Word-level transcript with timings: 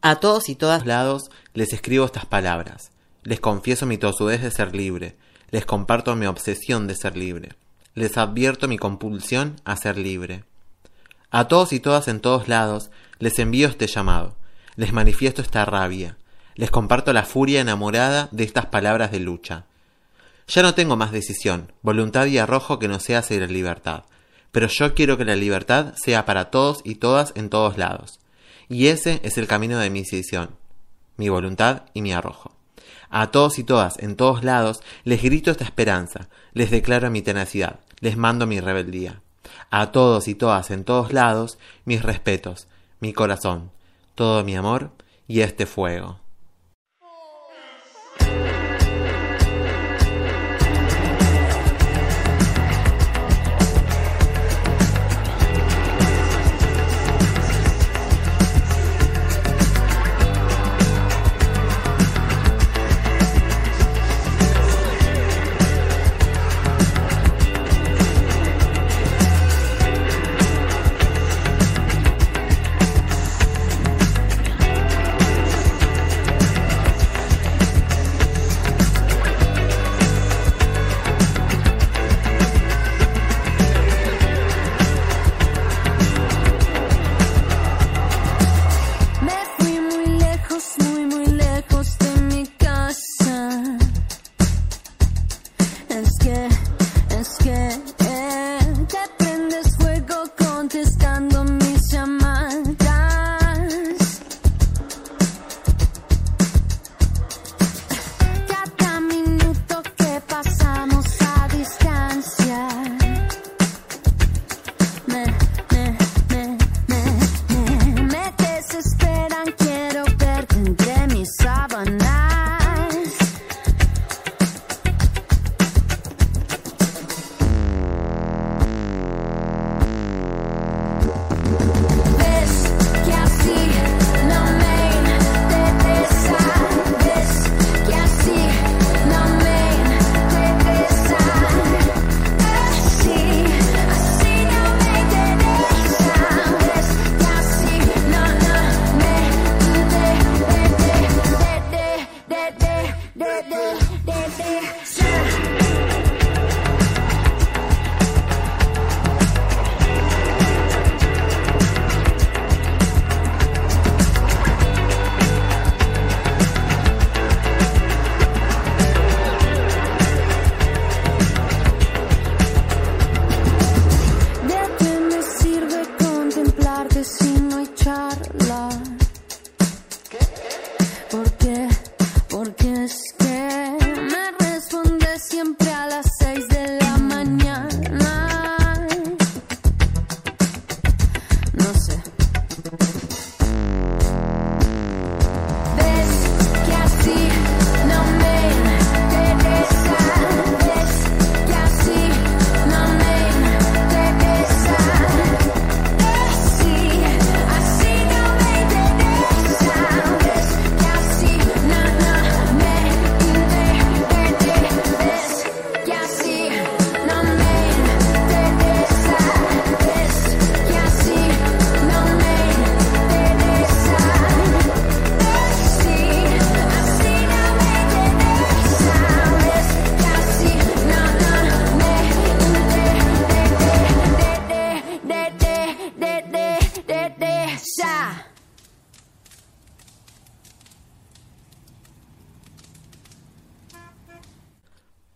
A 0.00 0.20
todos 0.20 0.48
y 0.48 0.54
todas 0.54 0.86
lados 0.86 1.28
les 1.54 1.72
escribo 1.72 2.04
estas 2.04 2.24
palabras. 2.24 2.92
Les 3.24 3.40
confieso 3.40 3.84
mi 3.84 3.98
tosudez 3.98 4.40
de 4.40 4.52
ser 4.52 4.72
libre. 4.72 5.16
Les 5.50 5.66
comparto 5.66 6.14
mi 6.14 6.26
obsesión 6.26 6.86
de 6.86 6.94
ser 6.94 7.16
libre. 7.16 7.56
Les 7.94 8.16
advierto 8.16 8.68
mi 8.68 8.78
compulsión 8.78 9.56
a 9.64 9.74
ser 9.76 9.98
libre. 9.98 10.44
A 11.32 11.48
todos 11.48 11.72
y 11.72 11.80
todas 11.80 12.06
en 12.06 12.20
todos 12.20 12.46
lados 12.46 12.90
les 13.18 13.40
envío 13.40 13.66
este 13.66 13.88
llamado. 13.88 14.36
Les 14.76 14.92
manifiesto 14.92 15.42
esta 15.42 15.64
rabia. 15.64 16.16
Les 16.54 16.70
comparto 16.70 17.12
la 17.12 17.24
furia 17.24 17.60
enamorada 17.60 18.28
de 18.30 18.44
estas 18.44 18.66
palabras 18.66 19.10
de 19.10 19.18
lucha. 19.18 19.64
Ya 20.46 20.62
no 20.62 20.74
tengo 20.74 20.96
más 20.96 21.10
decisión, 21.10 21.72
voluntad 21.82 22.26
y 22.26 22.38
arrojo 22.38 22.78
que 22.78 22.86
no 22.86 23.00
sea 23.00 23.18
hacia 23.18 23.40
la 23.40 23.46
libertad. 23.46 24.04
Pero 24.52 24.68
yo 24.68 24.94
quiero 24.94 25.18
que 25.18 25.24
la 25.24 25.34
libertad 25.34 25.94
sea 25.96 26.24
para 26.24 26.50
todos 26.50 26.82
y 26.84 26.94
todas 26.94 27.32
en 27.34 27.50
todos 27.50 27.78
lados. 27.78 28.20
Y 28.68 28.88
ese 28.88 29.20
es 29.22 29.38
el 29.38 29.46
camino 29.46 29.78
de 29.78 29.90
mi 29.90 30.00
decisión, 30.00 30.50
mi 31.16 31.28
voluntad 31.28 31.82
y 31.94 32.02
mi 32.02 32.12
arrojo. 32.12 32.52
A 33.10 33.30
todos 33.30 33.58
y 33.58 33.64
todas, 33.64 33.98
en 33.98 34.16
todos 34.16 34.44
lados, 34.44 34.82
les 35.04 35.22
grito 35.22 35.50
esta 35.50 35.64
esperanza, 35.64 36.28
les 36.52 36.70
declaro 36.70 37.10
mi 37.10 37.22
tenacidad, 37.22 37.80
les 38.00 38.16
mando 38.16 38.46
mi 38.46 38.60
rebeldía. 38.60 39.20
A 39.70 39.92
todos 39.92 40.28
y 40.28 40.34
todas, 40.34 40.70
en 40.70 40.84
todos 40.84 41.12
lados, 41.12 41.58
mis 41.84 42.02
respetos, 42.02 42.68
mi 43.00 43.12
corazón, 43.12 43.70
todo 44.14 44.44
mi 44.44 44.56
amor 44.56 44.90
y 45.26 45.40
este 45.40 45.64
fuego. 45.64 46.20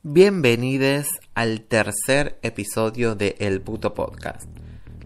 Bienvenidos 0.05 1.07
al 1.33 1.61
tercer 1.61 2.37
episodio 2.43 3.15
de 3.15 3.37
El 3.39 3.61
Puto 3.61 3.95
Podcast. 3.95 4.49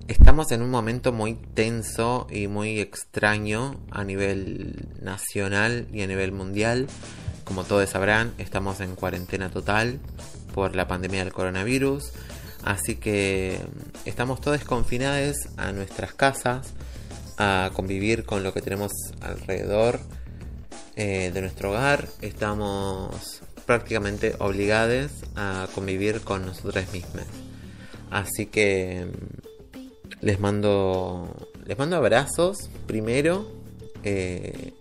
Estamos 0.09 0.51
en 0.53 0.62
un 0.62 0.71
momento 0.71 1.12
muy 1.12 1.34
tenso 1.34 2.27
y 2.31 2.47
muy 2.47 2.81
extraño 2.81 3.79
a 3.91 4.05
nivel 4.05 4.88
nacional 5.03 5.87
y 5.93 6.00
a 6.00 6.06
nivel 6.06 6.32
mundial. 6.32 6.87
Como 7.44 7.65
todos 7.65 7.91
sabrán, 7.91 8.32
estamos 8.38 8.81
en 8.81 8.97
cuarentena 8.97 9.50
total 9.50 10.00
por 10.55 10.75
la 10.75 10.88
pandemia 10.88 11.25
del 11.25 11.35
coronavirus. 11.35 12.12
Así 12.65 12.97
que 12.97 13.61
estamos 14.06 14.41
todos 14.41 14.65
confinados 14.65 15.37
a 15.59 15.73
nuestras 15.73 16.15
casas, 16.15 16.73
a 17.37 17.70
convivir 17.75 18.25
con 18.25 18.43
lo 18.43 18.55
que 18.55 18.62
tenemos 18.62 18.93
alrededor 19.20 20.00
eh, 20.97 21.32
de 21.35 21.41
nuestro 21.43 21.73
hogar. 21.73 22.09
Estamos 22.23 23.43
prácticamente 23.67 24.35
obligados 24.39 25.11
a 25.35 25.69
convivir 25.75 26.21
con 26.23 26.47
nosotras 26.47 26.93
mismas. 26.93 27.27
Así 28.11 28.47
que 28.47 29.07
les 30.21 30.41
mando 30.41 31.49
les 31.67 31.77
mando 31.77 31.97
abrazos 31.97 32.71
primero. 32.87 33.45
Eh, 34.05 34.73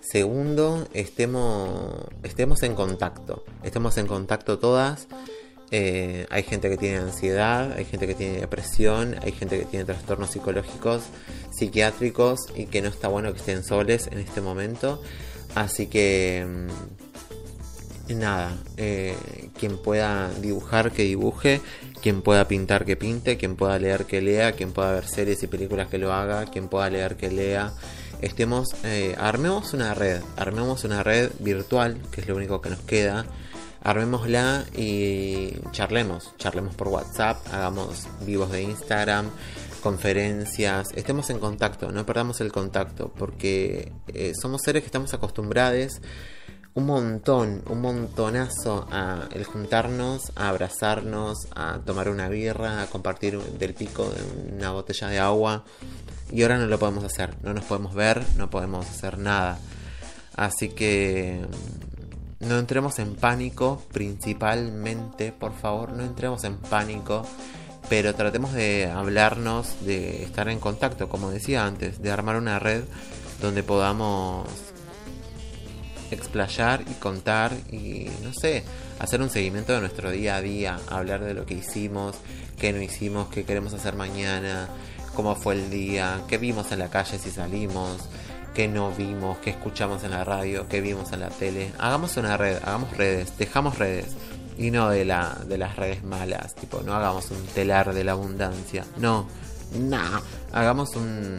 segundo, 0.00 0.86
estemos, 0.92 1.94
estemos 2.22 2.62
en 2.62 2.74
contacto. 2.74 3.44
Estemos 3.62 3.96
en 3.96 4.06
contacto 4.06 4.58
todas. 4.58 5.08
Eh, 5.70 6.26
hay 6.30 6.42
gente 6.42 6.68
que 6.68 6.76
tiene 6.76 6.98
ansiedad, 6.98 7.72
hay 7.72 7.86
gente 7.86 8.06
que 8.06 8.14
tiene 8.14 8.40
depresión, 8.40 9.16
hay 9.22 9.32
gente 9.32 9.58
que 9.58 9.64
tiene 9.64 9.84
trastornos 9.84 10.30
psicológicos, 10.30 11.04
psiquiátricos 11.50 12.38
y 12.54 12.66
que 12.66 12.82
no 12.82 12.88
está 12.88 13.08
bueno 13.08 13.32
que 13.32 13.38
estén 13.38 13.64
soles 13.64 14.06
en 14.08 14.18
este 14.18 14.42
momento. 14.42 15.02
Así 15.54 15.86
que 15.86 16.46
mm, 16.46 17.05
nada, 18.14 18.56
eh, 18.76 19.16
quien 19.58 19.78
pueda 19.78 20.30
dibujar 20.40 20.92
que 20.92 21.02
dibuje, 21.02 21.60
quien 22.02 22.22
pueda 22.22 22.46
pintar 22.46 22.84
que 22.84 22.96
pinte, 22.96 23.36
quien 23.36 23.56
pueda 23.56 23.78
leer 23.78 24.04
que 24.06 24.20
lea, 24.22 24.52
quien 24.52 24.72
pueda 24.72 24.92
ver 24.92 25.06
series 25.08 25.42
y 25.42 25.46
películas 25.46 25.88
que 25.88 25.98
lo 25.98 26.12
haga, 26.12 26.44
quien 26.46 26.68
pueda 26.68 26.88
leer 26.90 27.16
que 27.16 27.30
lea. 27.30 27.72
Estemos, 28.22 28.68
eh, 28.84 29.14
armemos 29.18 29.74
una 29.74 29.92
red, 29.94 30.20
armemos 30.36 30.84
una 30.84 31.02
red 31.02 31.30
virtual, 31.40 31.98
que 32.10 32.20
es 32.22 32.28
lo 32.28 32.36
único 32.36 32.60
que 32.60 32.70
nos 32.70 32.80
queda 32.80 33.26
armémosla 33.86 34.64
y 34.76 35.52
charlemos, 35.70 36.34
charlemos 36.38 36.74
por 36.74 36.88
WhatsApp, 36.88 37.46
hagamos 37.52 38.08
vivos 38.22 38.50
de 38.50 38.62
Instagram, 38.62 39.30
conferencias, 39.80 40.88
estemos 40.96 41.30
en 41.30 41.38
contacto, 41.38 41.92
no 41.92 42.04
perdamos 42.04 42.40
el 42.40 42.50
contacto, 42.50 43.12
porque 43.16 43.92
eh, 44.08 44.32
somos 44.34 44.62
seres 44.62 44.82
que 44.82 44.86
estamos 44.86 45.14
acostumbrados 45.14 46.00
un 46.76 46.84
montón, 46.84 47.62
un 47.70 47.80
montonazo 47.80 48.86
a 48.92 49.28
el 49.32 49.44
juntarnos, 49.44 50.30
a 50.36 50.50
abrazarnos, 50.50 51.48
a 51.54 51.78
tomar 51.86 52.10
una 52.10 52.28
birra, 52.28 52.82
a 52.82 52.86
compartir 52.86 53.38
del 53.38 53.72
pico 53.72 54.10
de 54.10 54.54
una 54.54 54.72
botella 54.72 55.08
de 55.08 55.18
agua. 55.18 55.64
Y 56.30 56.42
ahora 56.42 56.58
no 56.58 56.66
lo 56.66 56.78
podemos 56.78 57.02
hacer, 57.02 57.34
no 57.42 57.54
nos 57.54 57.64
podemos 57.64 57.94
ver, 57.94 58.22
no 58.36 58.50
podemos 58.50 58.84
hacer 58.86 59.16
nada. 59.16 59.58
Así 60.36 60.68
que 60.68 61.46
no 62.40 62.58
entremos 62.58 62.98
en 62.98 63.16
pánico, 63.16 63.82
principalmente, 63.90 65.32
por 65.32 65.54
favor, 65.54 65.92
no 65.92 66.04
entremos 66.04 66.44
en 66.44 66.58
pánico, 66.58 67.22
pero 67.88 68.14
tratemos 68.14 68.52
de 68.52 68.84
hablarnos, 68.84 69.82
de 69.86 70.24
estar 70.24 70.50
en 70.50 70.60
contacto, 70.60 71.08
como 71.08 71.30
decía 71.30 71.64
antes, 71.64 72.02
de 72.02 72.10
armar 72.10 72.36
una 72.36 72.58
red 72.58 72.84
donde 73.40 73.62
podamos 73.62 74.46
explayar 76.10 76.82
y 76.82 76.94
contar 76.94 77.52
y, 77.70 78.08
no 78.22 78.32
sé, 78.32 78.64
hacer 78.98 79.20
un 79.22 79.30
seguimiento 79.30 79.72
de 79.72 79.80
nuestro 79.80 80.10
día 80.10 80.36
a 80.36 80.42
día, 80.42 80.78
hablar 80.88 81.24
de 81.24 81.34
lo 81.34 81.46
que 81.46 81.54
hicimos, 81.54 82.16
qué 82.58 82.72
no 82.72 82.80
hicimos, 82.80 83.28
qué 83.28 83.44
queremos 83.44 83.74
hacer 83.74 83.94
mañana, 83.96 84.68
cómo 85.14 85.34
fue 85.34 85.54
el 85.54 85.70
día, 85.70 86.22
qué 86.28 86.38
vimos 86.38 86.72
en 86.72 86.78
la 86.78 86.88
calle 86.88 87.18
si 87.18 87.30
salimos, 87.30 88.08
qué 88.54 88.68
no 88.68 88.90
vimos, 88.92 89.38
qué 89.38 89.50
escuchamos 89.50 90.04
en 90.04 90.12
la 90.12 90.24
radio, 90.24 90.66
qué 90.68 90.80
vimos 90.80 91.12
en 91.12 91.20
la 91.20 91.28
tele. 91.28 91.72
Hagamos 91.78 92.16
una 92.16 92.36
red, 92.36 92.56
hagamos 92.56 92.96
redes, 92.96 93.36
dejamos 93.38 93.78
redes. 93.78 94.06
Y 94.58 94.70
no 94.70 94.88
de, 94.88 95.04
la, 95.04 95.36
de 95.46 95.58
las 95.58 95.76
redes 95.76 96.02
malas, 96.02 96.54
tipo, 96.54 96.80
no 96.80 96.94
hagamos 96.94 97.30
un 97.30 97.44
telar 97.48 97.92
de 97.92 98.04
la 98.04 98.12
abundancia. 98.12 98.86
No, 98.96 99.28
no. 99.78 99.98
Hagamos 100.52 100.96
un, 100.96 101.38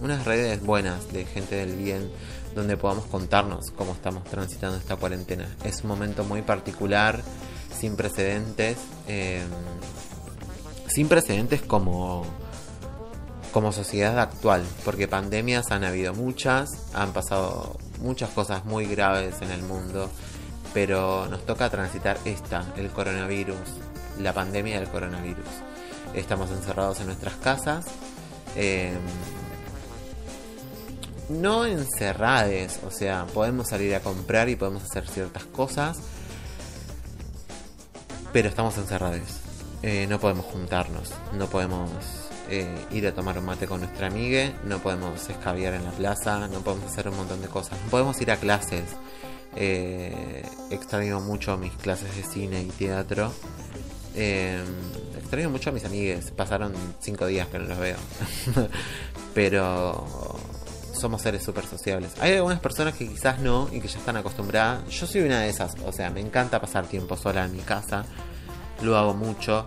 unas 0.00 0.24
redes 0.24 0.62
buenas 0.62 1.12
de 1.12 1.24
gente 1.24 1.56
del 1.56 1.74
bien 1.74 2.08
donde 2.54 2.76
podamos 2.76 3.06
contarnos 3.06 3.70
cómo 3.70 3.92
estamos 3.92 4.24
transitando 4.24 4.76
esta 4.76 4.96
cuarentena. 4.96 5.48
Es 5.64 5.82
un 5.82 5.88
momento 5.88 6.24
muy 6.24 6.42
particular, 6.42 7.22
sin 7.78 7.96
precedentes. 7.96 8.78
Eh, 9.08 9.42
sin 10.88 11.08
precedentes 11.08 11.62
como 11.62 12.26
como 13.52 13.70
sociedad 13.70 14.18
actual, 14.18 14.64
porque 14.84 15.06
pandemias 15.06 15.70
han 15.70 15.84
habido 15.84 16.14
muchas, 16.14 16.70
han 16.94 17.12
pasado 17.12 17.76
muchas 18.00 18.30
cosas 18.30 18.64
muy 18.64 18.86
graves 18.86 19.42
en 19.42 19.50
el 19.50 19.62
mundo, 19.62 20.10
pero 20.72 21.28
nos 21.28 21.44
toca 21.44 21.68
transitar 21.68 22.18
esta, 22.24 22.64
el 22.76 22.88
coronavirus, 22.90 23.58
la 24.18 24.32
pandemia 24.32 24.80
del 24.80 24.88
coronavirus. 24.88 25.44
Estamos 26.14 26.50
encerrados 26.50 27.00
en 27.00 27.06
nuestras 27.06 27.34
casas, 27.34 27.84
em, 28.56 28.96
no 31.40 31.64
encerrades, 31.64 32.80
o 32.86 32.90
sea, 32.90 33.26
podemos 33.26 33.68
salir 33.68 33.94
a 33.94 34.00
comprar 34.00 34.48
y 34.48 34.56
podemos 34.56 34.84
hacer 34.84 35.08
ciertas 35.08 35.44
cosas, 35.44 35.98
pero 38.32 38.48
estamos 38.48 38.76
encerrados. 38.78 39.40
Eh, 39.82 40.06
no 40.08 40.20
podemos 40.20 40.46
juntarnos, 40.46 41.10
no 41.32 41.46
podemos 41.48 41.90
eh, 42.48 42.66
ir 42.90 43.06
a 43.06 43.14
tomar 43.14 43.38
un 43.38 43.46
mate 43.46 43.66
con 43.66 43.80
nuestra 43.80 44.08
amiga, 44.08 44.52
no 44.64 44.78
podemos 44.78 45.28
escabiar 45.28 45.74
en 45.74 45.84
la 45.84 45.90
plaza, 45.90 46.48
no 46.48 46.60
podemos 46.60 46.90
hacer 46.90 47.08
un 47.08 47.16
montón 47.16 47.40
de 47.40 47.48
cosas, 47.48 47.78
no 47.84 47.90
podemos 47.90 48.20
ir 48.20 48.30
a 48.30 48.36
clases. 48.36 48.84
Eh, 49.56 50.44
extraño 50.70 51.20
mucho 51.20 51.56
mis 51.56 51.72
clases 51.72 52.14
de 52.16 52.22
cine 52.22 52.62
y 52.62 52.68
teatro. 52.68 53.32
Eh, 54.14 54.62
extraño 55.18 55.50
mucho 55.50 55.70
a 55.70 55.72
mis 55.72 55.84
amigues, 55.84 56.30
pasaron 56.32 56.74
cinco 57.00 57.26
días 57.26 57.48
que 57.48 57.58
no 57.58 57.64
los 57.64 57.78
veo. 57.78 57.96
Pero 59.34 60.36
somos 61.02 61.20
seres 61.20 61.42
súper 61.42 61.66
sociables. 61.66 62.12
Hay 62.20 62.34
algunas 62.34 62.60
personas 62.60 62.94
que 62.94 63.06
quizás 63.06 63.38
no 63.40 63.68
y 63.70 63.80
que 63.80 63.88
ya 63.88 63.98
están 63.98 64.16
acostumbradas. 64.16 64.88
Yo 64.88 65.06
soy 65.06 65.20
una 65.22 65.40
de 65.40 65.50
esas, 65.50 65.74
o 65.84 65.92
sea, 65.92 66.10
me 66.10 66.20
encanta 66.20 66.60
pasar 66.60 66.86
tiempo 66.86 67.16
sola 67.16 67.44
en 67.44 67.52
mi 67.52 67.60
casa. 67.60 68.06
Lo 68.80 68.96
hago 68.96 69.14
mucho 69.14 69.66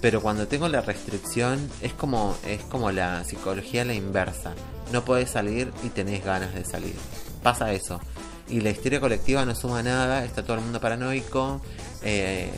pero 0.00 0.20
cuando 0.20 0.46
tengo 0.46 0.68
la 0.68 0.80
restricción 0.80 1.58
es 1.82 1.92
como 1.92 2.36
es 2.46 2.62
como 2.62 2.92
la 2.92 3.24
psicología 3.24 3.84
la 3.84 3.94
inversa. 3.94 4.54
No 4.92 5.04
podés 5.04 5.30
salir 5.30 5.72
y 5.82 5.88
tenés 5.88 6.24
ganas 6.24 6.54
de 6.54 6.64
salir. 6.64 6.94
Pasa 7.42 7.72
eso. 7.72 8.00
Y 8.48 8.60
la 8.60 8.70
historia 8.70 9.00
colectiva 9.00 9.44
no 9.44 9.54
suma 9.54 9.82
nada, 9.82 10.24
está 10.24 10.42
todo 10.42 10.56
el 10.56 10.62
mundo 10.62 10.80
paranoico, 10.80 11.60
eh, 12.02 12.50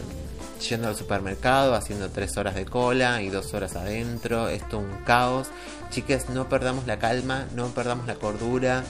yendo 0.68 0.88
al 0.88 0.96
supermercado, 0.96 1.74
haciendo 1.74 2.10
tres 2.10 2.36
horas 2.36 2.54
de 2.54 2.64
cola 2.64 3.22
y 3.22 3.28
dos 3.28 3.54
horas 3.54 3.76
adentro, 3.76 4.48
esto 4.48 4.78
un 4.78 4.90
caos. 5.04 5.48
Chicas, 5.90 6.28
no 6.30 6.48
perdamos 6.48 6.86
la 6.86 6.98
calma, 6.98 7.46
no 7.54 7.68
perdamos 7.68 8.06
la 8.06 8.14
cordura. 8.14 8.84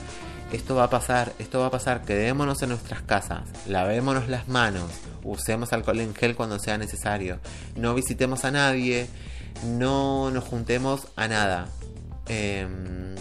Esto 0.52 0.74
va 0.74 0.84
a 0.84 0.90
pasar, 0.90 1.32
esto 1.38 1.60
va 1.60 1.66
a 1.66 1.70
pasar, 1.70 2.02
quedémonos 2.02 2.60
en 2.62 2.70
nuestras 2.70 3.02
casas, 3.02 3.48
lavémonos 3.68 4.28
las 4.28 4.48
manos, 4.48 4.90
usemos 5.22 5.72
alcohol 5.72 6.00
en 6.00 6.12
gel 6.12 6.34
cuando 6.34 6.58
sea 6.58 6.76
necesario, 6.76 7.38
no 7.76 7.94
visitemos 7.94 8.44
a 8.44 8.50
nadie, 8.50 9.06
no 9.64 10.32
nos 10.32 10.42
juntemos 10.42 11.06
a 11.14 11.28
nada. 11.28 11.68
Em, 12.26 13.14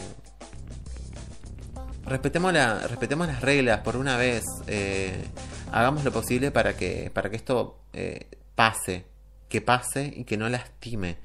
respetemos, 2.04 2.52
la, 2.52 2.88
respetemos 2.88 3.28
las 3.28 3.42
reglas 3.42 3.82
por 3.82 3.96
una 3.96 4.18
vez, 4.18 4.44
eh, 4.66 5.24
hagamos 5.72 6.04
lo 6.04 6.12
posible 6.12 6.50
para 6.50 6.76
que, 6.76 7.12
para 7.14 7.30
que 7.30 7.36
esto 7.36 7.78
eh, 7.94 8.26
pase, 8.60 9.06
que 9.48 9.62
pase 9.62 10.14
y 10.14 10.26
que 10.26 10.36
no 10.36 10.50
lastime 10.50 11.16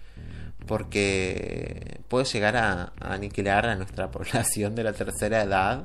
porque 0.69 2.01
puede 2.07 2.27
llegar 2.27 2.57
a, 2.57 2.93
aniquilar 3.01 3.67
a 3.67 3.75
nuestra 3.75 4.09
población 4.13 4.77
de 4.77 4.85
la 4.85 4.93
tercera 4.93 5.43
edad 5.43 5.85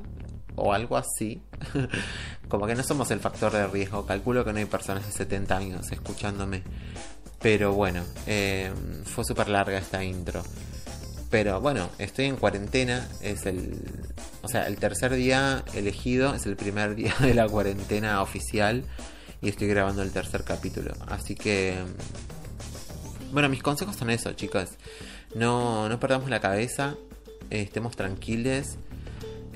o 0.54 0.72
algo 0.72 0.96
así. 0.96 1.42
Como 2.48 2.68
que 2.68 2.76
no 2.76 2.84
somos 2.84 3.10
el 3.10 3.18
factor 3.18 3.50
de 3.52 3.66
riesgo. 3.66 4.06
Calculo 4.06 4.44
que 4.44 4.52
no 4.52 4.60
hay 4.60 4.64
personas 4.66 5.04
de 5.04 5.10
70 5.10 5.56
años 5.56 5.90
escuchándome. 5.90 6.62
Pero 7.40 7.72
bueno, 7.72 8.04
eh, 8.28 8.72
fue 9.04 9.24
súper 9.24 9.48
larga 9.48 9.76
esta 9.76 10.04
intro. 10.04 10.44
Pero 11.30 11.60
bueno, 11.60 11.90
estoy 11.98 12.26
en 12.26 12.36
cuarentena. 12.36 13.08
Es 13.20 13.44
el. 13.46 13.76
O 14.42 14.48
sea, 14.48 14.68
el 14.68 14.76
tercer 14.76 15.14
día 15.14 15.64
elegido 15.74 16.32
es 16.32 16.46
el 16.46 16.54
primer 16.54 16.94
día 16.96 17.14
de 17.18 17.34
la 17.34 17.48
cuarentena 17.48 18.22
oficial. 18.22 18.84
Y 19.42 19.48
estoy 19.48 19.68
grabando 19.68 20.02
el 20.02 20.12
tercer 20.12 20.44
capítulo. 20.44 20.92
Así 21.08 21.34
que 21.34 21.76
bueno, 23.32 23.48
mis 23.48 23.62
consejos 23.62 23.94
son 23.94 24.10
eso, 24.10 24.32
chicos. 24.32 24.70
No, 25.34 25.88
no 25.88 26.00
perdamos 26.00 26.30
la 26.30 26.40
cabeza, 26.40 26.96
eh, 27.50 27.62
estemos 27.62 27.94
tranquiles, 27.94 28.76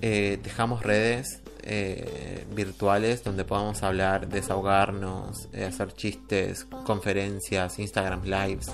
eh, 0.00 0.38
dejamos 0.42 0.84
redes 0.84 1.40
eh, 1.62 2.46
virtuales 2.54 3.24
donde 3.24 3.44
podamos 3.44 3.82
hablar, 3.82 4.28
desahogarnos, 4.28 5.48
hacer 5.66 5.92
chistes, 5.92 6.66
conferencias, 6.84 7.80
Instagram 7.80 8.22
lives, 8.24 8.66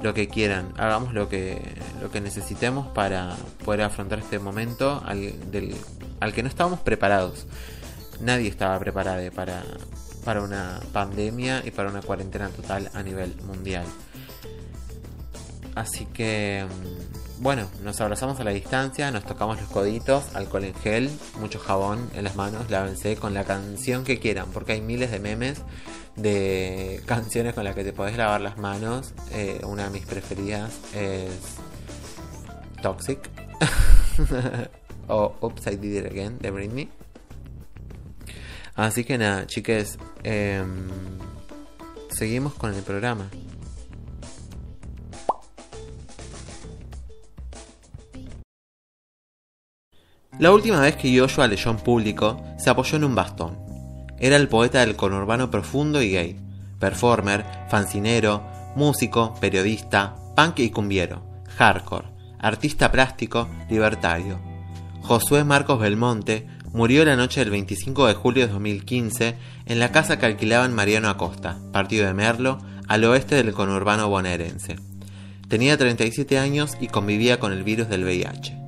lo 0.00 0.14
que 0.14 0.28
quieran. 0.28 0.72
Hagamos 0.76 1.12
lo 1.12 1.28
que, 1.28 1.60
lo 2.00 2.12
que 2.12 2.20
necesitemos 2.20 2.86
para 2.88 3.34
poder 3.64 3.82
afrontar 3.82 4.20
este 4.20 4.38
momento 4.38 5.02
al, 5.04 5.50
del, 5.50 5.74
al 6.20 6.32
que 6.32 6.44
no 6.44 6.48
estábamos 6.48 6.78
preparados. 6.80 7.46
Nadie 8.20 8.48
estaba 8.48 8.78
preparado 8.78 9.28
para, 9.32 9.64
para 10.26 10.42
una 10.42 10.80
pandemia 10.92 11.62
y 11.64 11.70
para 11.70 11.88
una 11.88 12.02
cuarentena 12.02 12.48
total 12.48 12.90
a 12.92 13.02
nivel 13.04 13.32
mundial. 13.42 13.84
Así 15.76 16.04
que, 16.06 16.66
mm, 16.66 17.42
bueno, 17.42 17.68
nos 17.84 18.00
abrazamos 18.00 18.40
a 18.40 18.44
la 18.44 18.50
distancia, 18.50 19.12
nos 19.12 19.24
tocamos 19.24 19.60
los 19.60 19.70
coditos, 19.70 20.34
alcohol 20.34 20.64
en 20.64 20.74
gel, 20.74 21.10
mucho 21.38 21.60
jabón 21.60 22.10
en 22.16 22.24
las 22.24 22.34
manos, 22.34 22.68
lávense 22.70 23.14
con 23.14 23.34
la 23.34 23.44
canción 23.44 24.02
que 24.02 24.18
quieran, 24.18 24.48
porque 24.52 24.72
hay 24.72 24.80
miles 24.80 25.12
de 25.12 25.20
memes 25.20 25.62
de 26.16 27.00
canciones 27.06 27.54
con 27.54 27.62
las 27.62 27.76
que 27.76 27.84
te 27.84 27.92
podés 27.92 28.16
lavar 28.16 28.40
las 28.40 28.58
manos. 28.58 29.14
Eh, 29.30 29.60
una 29.64 29.84
de 29.84 29.90
mis 29.90 30.06
preferidas 30.06 30.72
es 30.92 31.30
Toxic 32.82 33.30
o 35.08 35.52
I 35.70 35.76
Did 35.76 35.98
It 36.00 36.06
Again 36.06 36.38
de 36.40 36.50
Britney. 36.50 37.05
Así 38.76 39.04
que 39.04 39.16
nada, 39.16 39.46
chiques, 39.46 39.98
em, 40.22 40.88
seguimos 42.10 42.54
con 42.54 42.74
el 42.74 42.82
programa. 42.82 43.28
La 50.38 50.52
última 50.52 50.80
vez 50.80 50.96
que 50.96 51.18
Joshua 51.18 51.46
leyó 51.46 51.70
en 51.70 51.78
público, 51.78 52.42
se 52.58 52.68
apoyó 52.68 52.98
en 52.98 53.04
un 53.04 53.14
bastón. 53.14 53.58
Era 54.18 54.36
el 54.36 54.48
poeta 54.48 54.80
del 54.80 54.94
conurbano 54.94 55.50
profundo 55.50 56.02
y 56.02 56.10
gay, 56.10 56.36
performer, 56.78 57.46
fancinero, 57.70 58.44
músico, 58.76 59.34
periodista, 59.40 60.14
punk 60.36 60.58
y 60.58 60.70
cumbiero, 60.70 61.22
hardcore, 61.56 62.08
artista 62.38 62.92
plástico, 62.92 63.48
libertario. 63.70 64.38
Josué 65.00 65.44
Marcos 65.44 65.80
Belmonte 65.80 66.46
murió 66.76 67.06
la 67.06 67.16
noche 67.16 67.40
del 67.40 67.48
25 67.48 68.06
de 68.06 68.12
julio 68.12 68.46
de 68.46 68.52
2015 68.52 69.34
en 69.64 69.78
la 69.78 69.92
casa 69.92 70.18
que 70.18 70.26
alquilaban 70.26 70.74
Mariano 70.74 71.08
Acosta, 71.08 71.58
partido 71.72 72.06
de 72.06 72.12
Merlo, 72.12 72.58
al 72.86 73.02
oeste 73.04 73.34
del 73.34 73.54
conurbano 73.54 74.10
bonaerense. 74.10 74.76
Tenía 75.48 75.78
37 75.78 76.38
años 76.38 76.76
y 76.78 76.88
convivía 76.88 77.40
con 77.40 77.54
el 77.54 77.64
virus 77.64 77.88
del 77.88 78.04
VIH. 78.04 78.58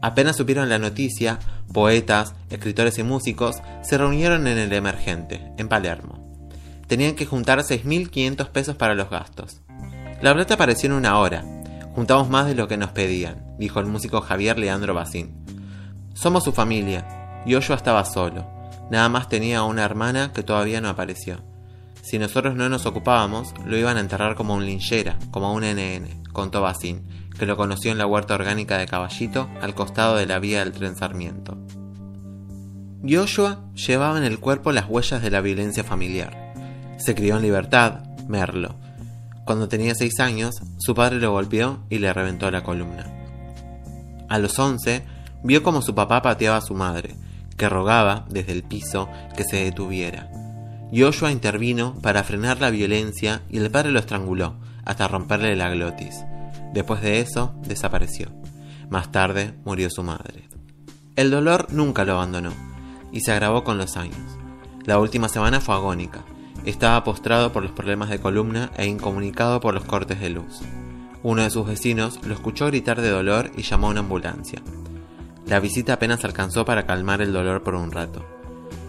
Apenas 0.00 0.36
supieron 0.36 0.70
la 0.70 0.78
noticia, 0.78 1.38
poetas, 1.74 2.34
escritores 2.48 2.96
y 2.96 3.02
músicos 3.02 3.56
se 3.82 3.98
reunieron 3.98 4.46
en 4.46 4.56
el 4.56 4.72
emergente, 4.72 5.52
en 5.58 5.68
Palermo. 5.68 6.48
Tenían 6.86 7.16
que 7.16 7.26
juntar 7.26 7.58
6.500 7.58 8.48
pesos 8.48 8.76
para 8.76 8.94
los 8.94 9.10
gastos. 9.10 9.60
La 10.22 10.32
plata 10.32 10.54
apareció 10.54 10.86
en 10.86 10.94
una 10.94 11.18
hora. 11.18 11.44
Juntamos 11.94 12.30
más 12.30 12.46
de 12.46 12.54
lo 12.54 12.66
que 12.66 12.78
nos 12.78 12.92
pedían, 12.92 13.44
dijo 13.58 13.78
el 13.78 13.84
músico 13.84 14.22
Javier 14.22 14.58
Leandro 14.58 14.94
Bacín. 14.94 15.39
Somos 16.14 16.44
su 16.44 16.52
familia, 16.52 17.42
y 17.46 17.54
estaba 17.54 18.04
solo. 18.04 18.46
Nada 18.90 19.08
más 19.08 19.28
tenía 19.28 19.62
una 19.62 19.84
hermana 19.84 20.32
que 20.32 20.42
todavía 20.42 20.80
no 20.80 20.88
apareció. 20.88 21.38
Si 22.02 22.18
nosotros 22.18 22.56
no 22.56 22.68
nos 22.68 22.86
ocupábamos, 22.86 23.54
lo 23.64 23.76
iban 23.76 23.96
a 23.96 24.00
enterrar 24.00 24.34
como 24.34 24.54
un 24.54 24.66
linchera, 24.66 25.18
como 25.30 25.52
un 25.54 25.62
NN, 25.62 26.24
contó 26.32 26.60
Bacín, 26.60 27.06
que 27.38 27.46
lo 27.46 27.56
conoció 27.56 27.92
en 27.92 27.98
la 27.98 28.06
huerta 28.06 28.34
orgánica 28.34 28.78
de 28.78 28.86
Caballito, 28.86 29.48
al 29.60 29.74
costado 29.74 30.16
de 30.16 30.26
la 30.26 30.38
vía 30.38 30.60
del 30.60 30.72
tren 30.72 30.96
Sarmiento. 30.96 31.56
Joshua 33.08 33.64
llevaba 33.74 34.18
en 34.18 34.24
el 34.24 34.40
cuerpo 34.40 34.72
las 34.72 34.88
huellas 34.88 35.22
de 35.22 35.30
la 35.30 35.40
violencia 35.40 35.84
familiar. 35.84 36.52
Se 36.98 37.14
crió 37.14 37.36
en 37.36 37.42
libertad, 37.42 38.04
Merlo. 38.28 38.74
Cuando 39.44 39.68
tenía 39.68 39.94
seis 39.94 40.20
años, 40.20 40.60
su 40.78 40.94
padre 40.94 41.18
lo 41.18 41.32
golpeó 41.32 41.84
y 41.88 41.98
le 41.98 42.12
reventó 42.12 42.50
la 42.50 42.62
columna. 42.62 43.06
A 44.28 44.38
los 44.38 44.58
once, 44.58 45.04
vio 45.42 45.62
como 45.62 45.82
su 45.82 45.94
papá 45.94 46.22
pateaba 46.22 46.56
a 46.56 46.62
su 46.62 46.74
madre, 46.74 47.14
que 47.56 47.68
rogaba, 47.68 48.24
desde 48.28 48.52
el 48.52 48.62
piso, 48.62 49.08
que 49.36 49.44
se 49.44 49.64
detuviera. 49.64 50.30
Joshua 50.92 51.30
intervino 51.30 51.94
para 52.02 52.24
frenar 52.24 52.60
la 52.60 52.70
violencia 52.70 53.42
y 53.48 53.58
el 53.58 53.70
padre 53.70 53.92
lo 53.92 54.00
estranguló, 54.00 54.56
hasta 54.84 55.08
romperle 55.08 55.54
la 55.56 55.70
glotis. 55.70 56.24
Después 56.72 57.00
de 57.02 57.20
eso, 57.20 57.54
desapareció. 57.62 58.28
Más 58.88 59.12
tarde, 59.12 59.54
murió 59.64 59.88
su 59.90 60.02
madre. 60.02 60.48
El 61.16 61.30
dolor 61.30 61.66
nunca 61.70 62.04
lo 62.04 62.14
abandonó, 62.14 62.52
y 63.12 63.20
se 63.20 63.32
agravó 63.32 63.62
con 63.62 63.78
los 63.78 63.96
años. 63.96 64.38
La 64.84 64.98
última 64.98 65.28
semana 65.28 65.60
fue 65.60 65.74
agónica. 65.74 66.24
Estaba 66.64 67.04
postrado 67.04 67.52
por 67.52 67.62
los 67.62 67.72
problemas 67.72 68.10
de 68.10 68.20
columna 68.20 68.70
e 68.76 68.86
incomunicado 68.86 69.60
por 69.60 69.74
los 69.74 69.84
cortes 69.84 70.20
de 70.20 70.30
luz. 70.30 70.60
Uno 71.22 71.42
de 71.42 71.50
sus 71.50 71.66
vecinos 71.66 72.18
lo 72.24 72.34
escuchó 72.34 72.66
gritar 72.66 73.00
de 73.00 73.10
dolor 73.10 73.50
y 73.56 73.62
llamó 73.62 73.88
a 73.88 73.90
una 73.90 74.00
ambulancia. 74.00 74.62
La 75.46 75.60
visita 75.60 75.94
apenas 75.94 76.24
alcanzó 76.24 76.64
para 76.64 76.86
calmar 76.86 77.22
el 77.22 77.32
dolor 77.32 77.62
por 77.62 77.74
un 77.74 77.90
rato. 77.90 78.24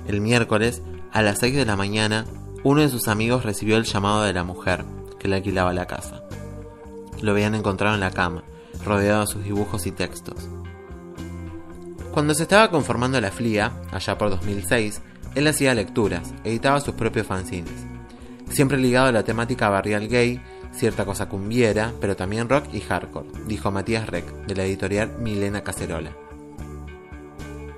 El 0.08 0.22
miércoles, 0.22 0.82
a 1.12 1.22
las 1.22 1.40
6 1.40 1.56
de 1.56 1.66
la 1.66 1.76
mañana, 1.76 2.26
uno 2.64 2.82
de 2.82 2.90
sus 2.90 3.08
amigos 3.08 3.44
recibió 3.44 3.78
el 3.78 3.86
llamado 3.86 4.24
de 4.24 4.34
la 4.34 4.44
mujer, 4.44 4.86
que 5.20 5.28
le 5.28 5.38
alquilaba 5.38 5.74
la 5.74 5.88
casa. 5.88 6.24
Lo 7.22 7.32
habían 7.32 7.56
encontrado 7.56 7.96
en 7.96 8.02
la 8.02 8.12
cama, 8.12 8.44
rodeado 8.86 9.22
de 9.22 9.28
sus 9.28 9.44
dibujos 9.44 9.86
y 9.88 9.92
textos. 9.92 10.50
Cuando 12.12 12.34
se 12.34 12.44
estaba 12.44 12.70
conformando 12.70 13.22
la 13.22 13.32
FLIA, 13.32 13.72
allá 13.92 14.18
por 14.18 14.30
2006, 14.30 15.02
él 15.34 15.48
hacía 15.48 15.74
lecturas, 15.74 16.34
editaba 16.44 16.82
sus 16.82 16.94
propios 16.94 17.26
fanzines. 17.26 17.86
Siempre 18.50 18.78
ligado 18.78 19.08
a 19.08 19.12
la 19.14 19.24
temática 19.24 19.70
barrial 19.70 20.10
gay, 20.10 20.42
cierta 20.74 21.06
cosa 21.06 21.30
cumbiera, 21.30 21.94
pero 22.02 22.16
también 22.16 22.50
rock 22.50 22.66
y 22.74 22.82
hardcore, 22.82 23.30
dijo 23.48 23.72
Matías 23.72 24.08
Reck, 24.08 24.30
de 24.46 24.56
la 24.56 24.66
editorial 24.66 25.18
Milena 25.20 25.64
Cacerola. 25.64 26.12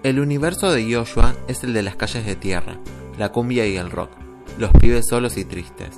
El 0.04 0.20
universo 0.20 0.70
de 0.70 0.94
Joshua 0.94 1.34
es 1.48 1.64
el 1.64 1.72
de 1.72 1.82
las 1.82 1.96
calles 1.96 2.26
de 2.26 2.36
tierra, 2.36 2.78
la 3.18 3.32
cumbia 3.32 3.66
y 3.66 3.78
el 3.78 3.90
rock, 3.90 4.12
los 4.58 4.70
pibes 4.72 5.08
solos 5.08 5.38
y 5.38 5.46
tristes. 5.46 5.98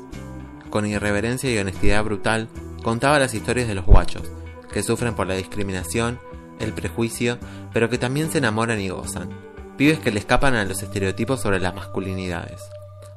Con 0.70 0.86
irreverencia 0.86 1.52
y 1.52 1.58
honestidad 1.58 2.04
brutal, 2.04 2.48
contaba 2.84 3.18
las 3.18 3.34
historias 3.34 3.68
de 3.68 3.74
los 3.74 3.84
guachos, 3.84 4.32
que 4.72 4.84
sufren 4.84 5.16
por 5.16 5.26
la 5.26 5.34
discriminación, 5.34 6.20
el 6.60 6.72
prejuicio, 6.72 7.40
pero 7.74 7.90
que 7.90 7.98
también 7.98 8.30
se 8.30 8.38
enamoran 8.38 8.80
y 8.80 8.90
gozan. 8.90 9.30
Pibes 9.76 9.98
que 9.98 10.12
le 10.12 10.20
escapan 10.20 10.54
a 10.54 10.66
los 10.66 10.84
estereotipos 10.84 11.42
sobre 11.42 11.60
las 11.60 11.74
masculinidades. 11.74 12.62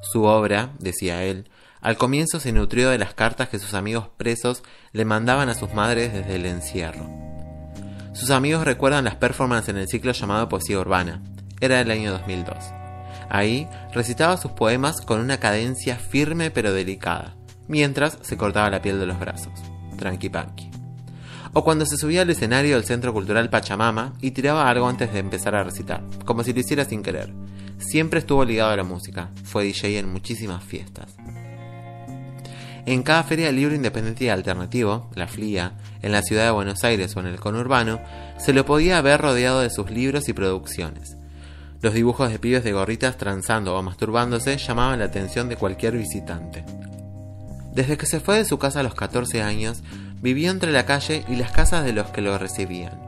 Su 0.00 0.24
obra, 0.24 0.72
decía 0.78 1.22
él, 1.22 1.50
al 1.82 1.98
comienzo 1.98 2.40
se 2.40 2.52
nutrió 2.52 2.88
de 2.88 2.96
las 2.96 3.12
cartas 3.12 3.50
que 3.50 3.58
sus 3.58 3.74
amigos 3.74 4.08
presos 4.16 4.62
le 4.92 5.04
mandaban 5.04 5.50
a 5.50 5.54
sus 5.54 5.74
madres 5.74 6.14
desde 6.14 6.36
el 6.36 6.46
encierro. 6.46 7.27
Sus 8.18 8.30
amigos 8.30 8.64
recuerdan 8.64 9.04
las 9.04 9.14
performances 9.14 9.68
en 9.68 9.76
el 9.76 9.86
ciclo 9.86 10.10
llamado 10.10 10.48
Poesía 10.48 10.80
Urbana. 10.80 11.22
Era 11.60 11.80
el 11.80 11.88
año 11.88 12.10
2002. 12.10 12.56
Ahí 13.30 13.68
recitaba 13.94 14.36
sus 14.36 14.50
poemas 14.50 15.00
con 15.02 15.20
una 15.20 15.38
cadencia 15.38 15.94
firme 15.94 16.50
pero 16.50 16.72
delicada, 16.72 17.36
mientras 17.68 18.18
se 18.22 18.36
cortaba 18.36 18.70
la 18.70 18.82
piel 18.82 18.98
de 18.98 19.06
los 19.06 19.20
brazos. 19.20 19.52
Tranqui 19.96 20.30
panqui. 20.30 20.68
O 21.52 21.62
cuando 21.62 21.86
se 21.86 21.96
subía 21.96 22.22
al 22.22 22.30
escenario 22.30 22.74
del 22.74 22.84
Centro 22.84 23.12
Cultural 23.12 23.50
Pachamama 23.50 24.14
y 24.20 24.32
tiraba 24.32 24.68
algo 24.68 24.88
antes 24.88 25.12
de 25.12 25.20
empezar 25.20 25.54
a 25.54 25.62
recitar, 25.62 26.02
como 26.24 26.42
si 26.42 26.52
lo 26.52 26.58
hiciera 26.58 26.84
sin 26.84 27.04
querer. 27.04 27.32
Siempre 27.78 28.18
estuvo 28.18 28.44
ligado 28.44 28.72
a 28.72 28.76
la 28.76 28.82
música, 28.82 29.30
fue 29.44 29.62
DJ 29.62 29.96
en 29.96 30.10
muchísimas 30.12 30.64
fiestas. 30.64 31.14
En 32.88 33.02
cada 33.02 33.22
feria 33.22 33.48
de 33.48 33.52
libro 33.52 33.74
independiente 33.74 34.24
y 34.24 34.28
alternativo, 34.30 35.10
la 35.14 35.28
FLIA, 35.28 35.74
en 36.00 36.10
la 36.10 36.22
ciudad 36.22 36.46
de 36.46 36.52
Buenos 36.52 36.84
Aires 36.84 37.14
o 37.14 37.20
en 37.20 37.26
el 37.26 37.38
conurbano, 37.38 38.00
se 38.38 38.54
lo 38.54 38.64
podía 38.64 39.02
ver 39.02 39.20
rodeado 39.20 39.60
de 39.60 39.68
sus 39.68 39.90
libros 39.90 40.30
y 40.30 40.32
producciones. 40.32 41.18
Los 41.82 41.92
dibujos 41.92 42.30
de 42.30 42.38
pibes 42.38 42.64
de 42.64 42.72
gorritas 42.72 43.18
transando 43.18 43.76
o 43.76 43.82
masturbándose 43.82 44.56
llamaban 44.56 45.00
la 45.00 45.04
atención 45.04 45.50
de 45.50 45.56
cualquier 45.56 45.98
visitante. 45.98 46.64
Desde 47.74 47.98
que 47.98 48.06
se 48.06 48.20
fue 48.20 48.38
de 48.38 48.46
su 48.46 48.58
casa 48.58 48.80
a 48.80 48.84
los 48.84 48.94
14 48.94 49.42
años, 49.42 49.82
vivió 50.22 50.50
entre 50.50 50.72
la 50.72 50.86
calle 50.86 51.26
y 51.28 51.36
las 51.36 51.52
casas 51.52 51.84
de 51.84 51.92
los 51.92 52.06
que 52.06 52.22
lo 52.22 52.38
recibían. 52.38 52.98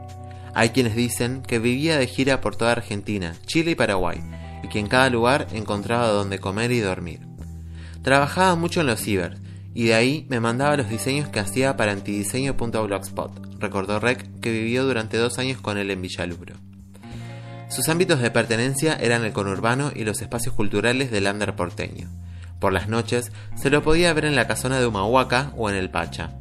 Hay 0.53 0.69
quienes 0.69 0.95
dicen 0.95 1.41
que 1.41 1.57
vivía 1.57 1.97
de 1.97 2.05
gira 2.05 2.39
por 2.39 2.55
toda 2.55 2.73
Argentina, 2.73 3.33
Chile 3.47 3.71
y 3.71 3.75
Paraguay, 3.75 4.21
y 4.61 4.67
que 4.67 4.77
en 4.77 4.85
cada 4.85 5.09
lugar 5.09 5.47
encontraba 5.53 6.09
donde 6.09 6.37
comer 6.37 6.71
y 6.71 6.81
dormir. 6.81 7.21
Trabajaba 8.03 8.55
mucho 8.55 8.81
en 8.81 8.87
los 8.87 9.01
ciber, 9.01 9.40
y 9.73 9.85
de 9.85 9.93
ahí 9.93 10.25
me 10.29 10.39
mandaba 10.39 10.77
los 10.77 10.89
diseños 10.89 11.29
que 11.29 11.39
hacía 11.39 11.77
para 11.77 11.91
antidiseño.blogspot, 11.93 13.59
recordó 13.59 13.99
Rec, 13.99 14.39
que 14.39 14.51
vivió 14.51 14.85
durante 14.85 15.17
dos 15.17 15.39
años 15.39 15.61
con 15.61 15.77
él 15.77 15.91
en 15.91 16.01
Villalubro. 16.01 16.55
Sus 17.69 17.87
ámbitos 17.87 18.19
de 18.19 18.31
pertenencia 18.31 18.95
eran 18.95 19.23
el 19.23 19.31
conurbano 19.31 19.91
y 19.95 20.03
los 20.03 20.21
espacios 20.21 20.53
culturales 20.53 21.09
del 21.09 21.27
under 21.27 21.55
porteño. 21.55 22.09
Por 22.59 22.73
las 22.73 22.89
noches 22.89 23.31
se 23.55 23.69
lo 23.69 23.81
podía 23.81 24.13
ver 24.13 24.25
en 24.25 24.35
la 24.35 24.45
casona 24.45 24.79
de 24.79 24.85
Humahuaca 24.85 25.53
o 25.55 25.69
en 25.69 25.77
el 25.77 25.89
Pacha. 25.89 26.31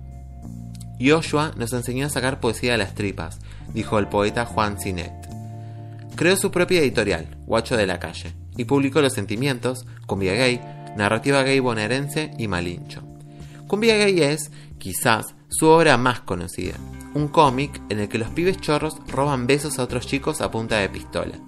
Joshua 1.00 1.52
nos 1.56 1.72
enseñó 1.72 2.06
a 2.06 2.10
sacar 2.10 2.40
poesía 2.40 2.72
de 2.72 2.78
las 2.78 2.94
tripas, 2.94 3.38
dijo 3.72 3.98
el 3.98 4.08
poeta 4.08 4.44
Juan 4.44 4.78
Cinet. 4.78 5.12
Creó 6.16 6.36
su 6.36 6.50
propia 6.50 6.80
editorial, 6.80 7.38
Guacho 7.46 7.76
de 7.76 7.86
la 7.86 8.00
Calle, 8.00 8.34
y 8.56 8.64
publicó 8.64 9.00
Los 9.00 9.14
Sentimientos, 9.14 9.86
Cumbia 10.06 10.34
Gay, 10.34 10.60
Narrativa 10.96 11.42
Gay 11.42 11.60
Bonaerense 11.60 12.32
y 12.36 12.48
Malincho. 12.48 13.09
Cumbia 13.70 13.96
Gay 13.96 14.20
es, 14.20 14.50
quizás, 14.78 15.36
su 15.46 15.68
obra 15.68 15.96
más 15.96 16.22
conocida, 16.22 16.74
un 17.14 17.28
cómic 17.28 17.80
en 17.88 18.00
el 18.00 18.08
que 18.08 18.18
los 18.18 18.30
pibes 18.30 18.60
chorros 18.60 18.96
roban 19.06 19.46
besos 19.46 19.78
a 19.78 19.84
otros 19.84 20.08
chicos 20.08 20.40
a 20.40 20.50
punta 20.50 20.78
de 20.78 20.88
pistola. 20.88 21.38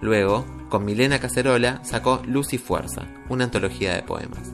Luego, 0.00 0.46
con 0.68 0.84
Milena 0.84 1.18
Cacerola 1.18 1.80
sacó 1.82 2.22
Luz 2.24 2.52
y 2.52 2.58
Fuerza, 2.58 3.08
una 3.28 3.42
antología 3.42 3.96
de 3.96 4.04
poemas. 4.04 4.52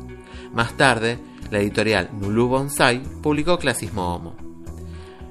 Más 0.54 0.74
tarde, 0.78 1.18
la 1.50 1.60
editorial 1.60 2.08
Nulu 2.18 2.48
Bonsai 2.48 3.02
publicó 3.20 3.58
Clasismo 3.58 4.14
Homo. 4.14 4.34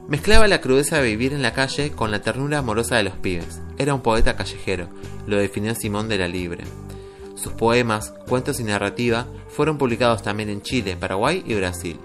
Mezclaba 0.08 0.48
la 0.48 0.62
crudeza 0.62 0.98
de 0.98 1.08
vivir 1.08 1.34
en 1.34 1.42
la 1.42 1.54
calle 1.54 1.94
con 1.94 2.12
la 2.12 2.22
ternura 2.22 2.60
amorosa 2.60 2.98
de 2.98 3.06
los 3.06 3.16
pibes. 3.16 3.60
Era 3.80 3.96
un 3.96 4.02
poeta 4.02 4.36
callejero, 4.36 4.88
lo 5.26 5.38
definió 5.38 5.74
Simón 5.74 6.10
de 6.10 6.20
la 6.20 6.28
Libre. 6.28 6.64
Sus 7.42 7.54
poemas, 7.54 8.14
cuentos 8.28 8.60
y 8.60 8.64
narrativa 8.64 9.26
fueron 9.50 9.80
publicados 9.80 10.22
también 10.22 10.50
en 10.50 10.62
Chile, 10.62 10.96
Paraguay 10.96 11.44
y 11.48 11.56
Brasil. 11.56 12.00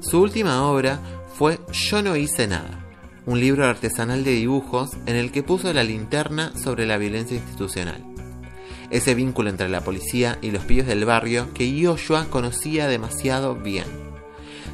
Su 0.00 0.22
última 0.22 0.62
obra 0.62 1.00
fue 1.36 1.60
Yo 1.70 2.00
no 2.02 2.16
hice 2.16 2.46
nada, 2.46 2.86
un 3.26 3.40
libro 3.40 3.66
artesanal 3.66 4.24
de 4.24 4.30
dibujos 4.30 4.92
en 5.04 5.16
el 5.16 5.30
que 5.32 5.42
puso 5.42 5.70
la 5.74 5.84
linterna 5.84 6.56
sobre 6.56 6.86
la 6.86 6.96
violencia 6.96 7.36
institucional. 7.36 8.02
ese 8.88 9.14
vínculo 9.14 9.50
entre 9.50 9.68
la 9.68 9.82
policía 9.82 10.38
y 10.40 10.50
los 10.50 10.64
pibes 10.64 10.86
del 10.86 11.04
barrio 11.04 11.52
que 11.52 11.82
Joshua 11.82 12.26
conocía 12.30 12.88
demasiado 12.88 13.54
bien. 13.54 13.84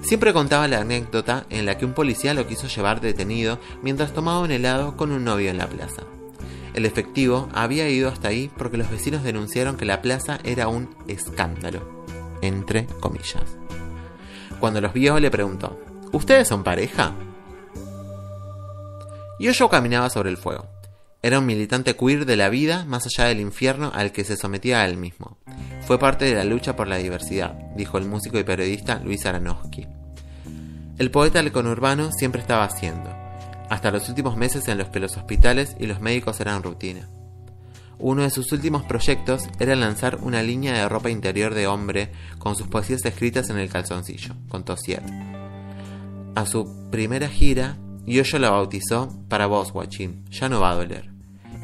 Siempre 0.03 0.33
contaba 0.33 0.69
la 0.69 0.81
anécdota 0.81 1.47
en 1.51 1.67
la 1.67 1.79
que 1.79 1.85
un 1.85 1.95
policía 1.95 2.35
lo 2.35 2.47
quiso 2.47 2.69
llevar 2.69 3.01
detenido 3.01 3.59
mientras 3.83 4.13
tomaba 4.13 4.41
un 4.41 4.53
helado 4.53 4.97
con 4.97 5.11
un 5.11 5.25
novio 5.25 5.51
en 5.51 5.59
la 5.59 5.69
plaza. 5.69 6.05
El 6.79 6.87
efectivo 6.87 7.49
había 7.53 7.89
ido 7.89 8.09
hasta 8.09 8.29
ahí 8.29 8.53
porque 8.57 8.77
los 8.77 8.89
vecinos 8.89 9.25
denunciaron 9.25 9.77
que 9.77 9.85
la 9.85 10.01
plaza 10.01 10.39
era 10.45 10.69
un 10.69 10.95
escándalo, 11.09 12.05
entre 12.41 12.87
comillas. 13.01 13.43
Cuando 14.61 14.81
los 14.81 14.93
vio 14.93 15.19
le 15.19 15.29
preguntó, 15.29 15.77
¿Ustedes 16.13 16.47
son 16.47 16.63
pareja? 16.63 17.17
Yoyo 19.41 19.69
caminaba 19.69 20.09
sobre 20.09 20.31
el 20.31 20.37
fuego. 20.37 20.67
Era 21.21 21.41
un 21.41 21.47
militante 21.47 21.97
queer 21.97 22.25
de 22.27 22.37
la 22.37 22.49
vida 22.49 22.85
más 22.85 23.07
allá 23.07 23.29
del 23.29 23.41
infierno 23.41 23.91
al 23.93 24.13
que 24.13 24.23
se 24.23 24.37
sometía 24.37 24.83
a 24.83 24.87
él 24.87 24.99
mismo. 24.99 25.39
Fue 25.85 25.99
parte 25.99 26.27
de 26.27 26.35
la 26.37 26.45
lucha 26.45 26.77
por 26.77 26.87
la 26.87 26.99
diversidad, 26.99 27.55
dijo 27.75 27.99
el 27.99 28.05
músico 28.05 28.39
y 28.39 28.45
periodista 28.45 29.01
Luis 29.03 29.27
Aranowski. 29.27 29.89
El 30.97 31.11
poeta 31.11 31.43
del 31.43 31.51
conurbano 31.51 32.13
siempre 32.13 32.41
estaba 32.41 32.63
haciendo, 32.63 33.11
hasta 33.69 33.91
los 33.91 34.09
últimos 34.09 34.37
meses 34.37 34.69
en 34.69 34.79
los 34.79 34.89
que 34.89 35.01
los 35.01 35.17
hospitales 35.17 35.77
y 35.79 35.87
los 35.87 36.01
médicos 36.01 36.41
eran 36.41 36.63
rutina. 36.63 37.09
Uno 37.99 38.23
de 38.23 38.31
sus 38.31 38.53
últimos 38.53 38.85
proyectos 38.85 39.43
era 39.59 39.75
lanzar 39.75 40.19
una 40.23 40.43
línea 40.43 40.73
de 40.73 40.89
ropa 40.89 41.11
interior 41.11 41.55
de 41.55 41.67
hombre 41.67 42.13
con 42.39 42.55
sus 42.55 42.69
poesías 42.69 43.05
escritas 43.05 43.51
en 43.51 43.59
el 43.59 43.69
calzoncillo, 43.69 44.35
con 44.49 44.65
Siet. 44.77 45.03
A 46.37 46.47
su 46.47 46.89
primera 46.91 47.29
gira, 47.29 47.77
Yoyo 48.07 48.39
la 48.39 48.51
bautizó 48.51 49.09
para 49.29 49.47
vos, 49.47 49.73
guachín, 49.73 50.25
ya 50.31 50.49
no 50.49 50.61
va 50.61 50.71
a 50.71 50.77
doler. 50.77 51.11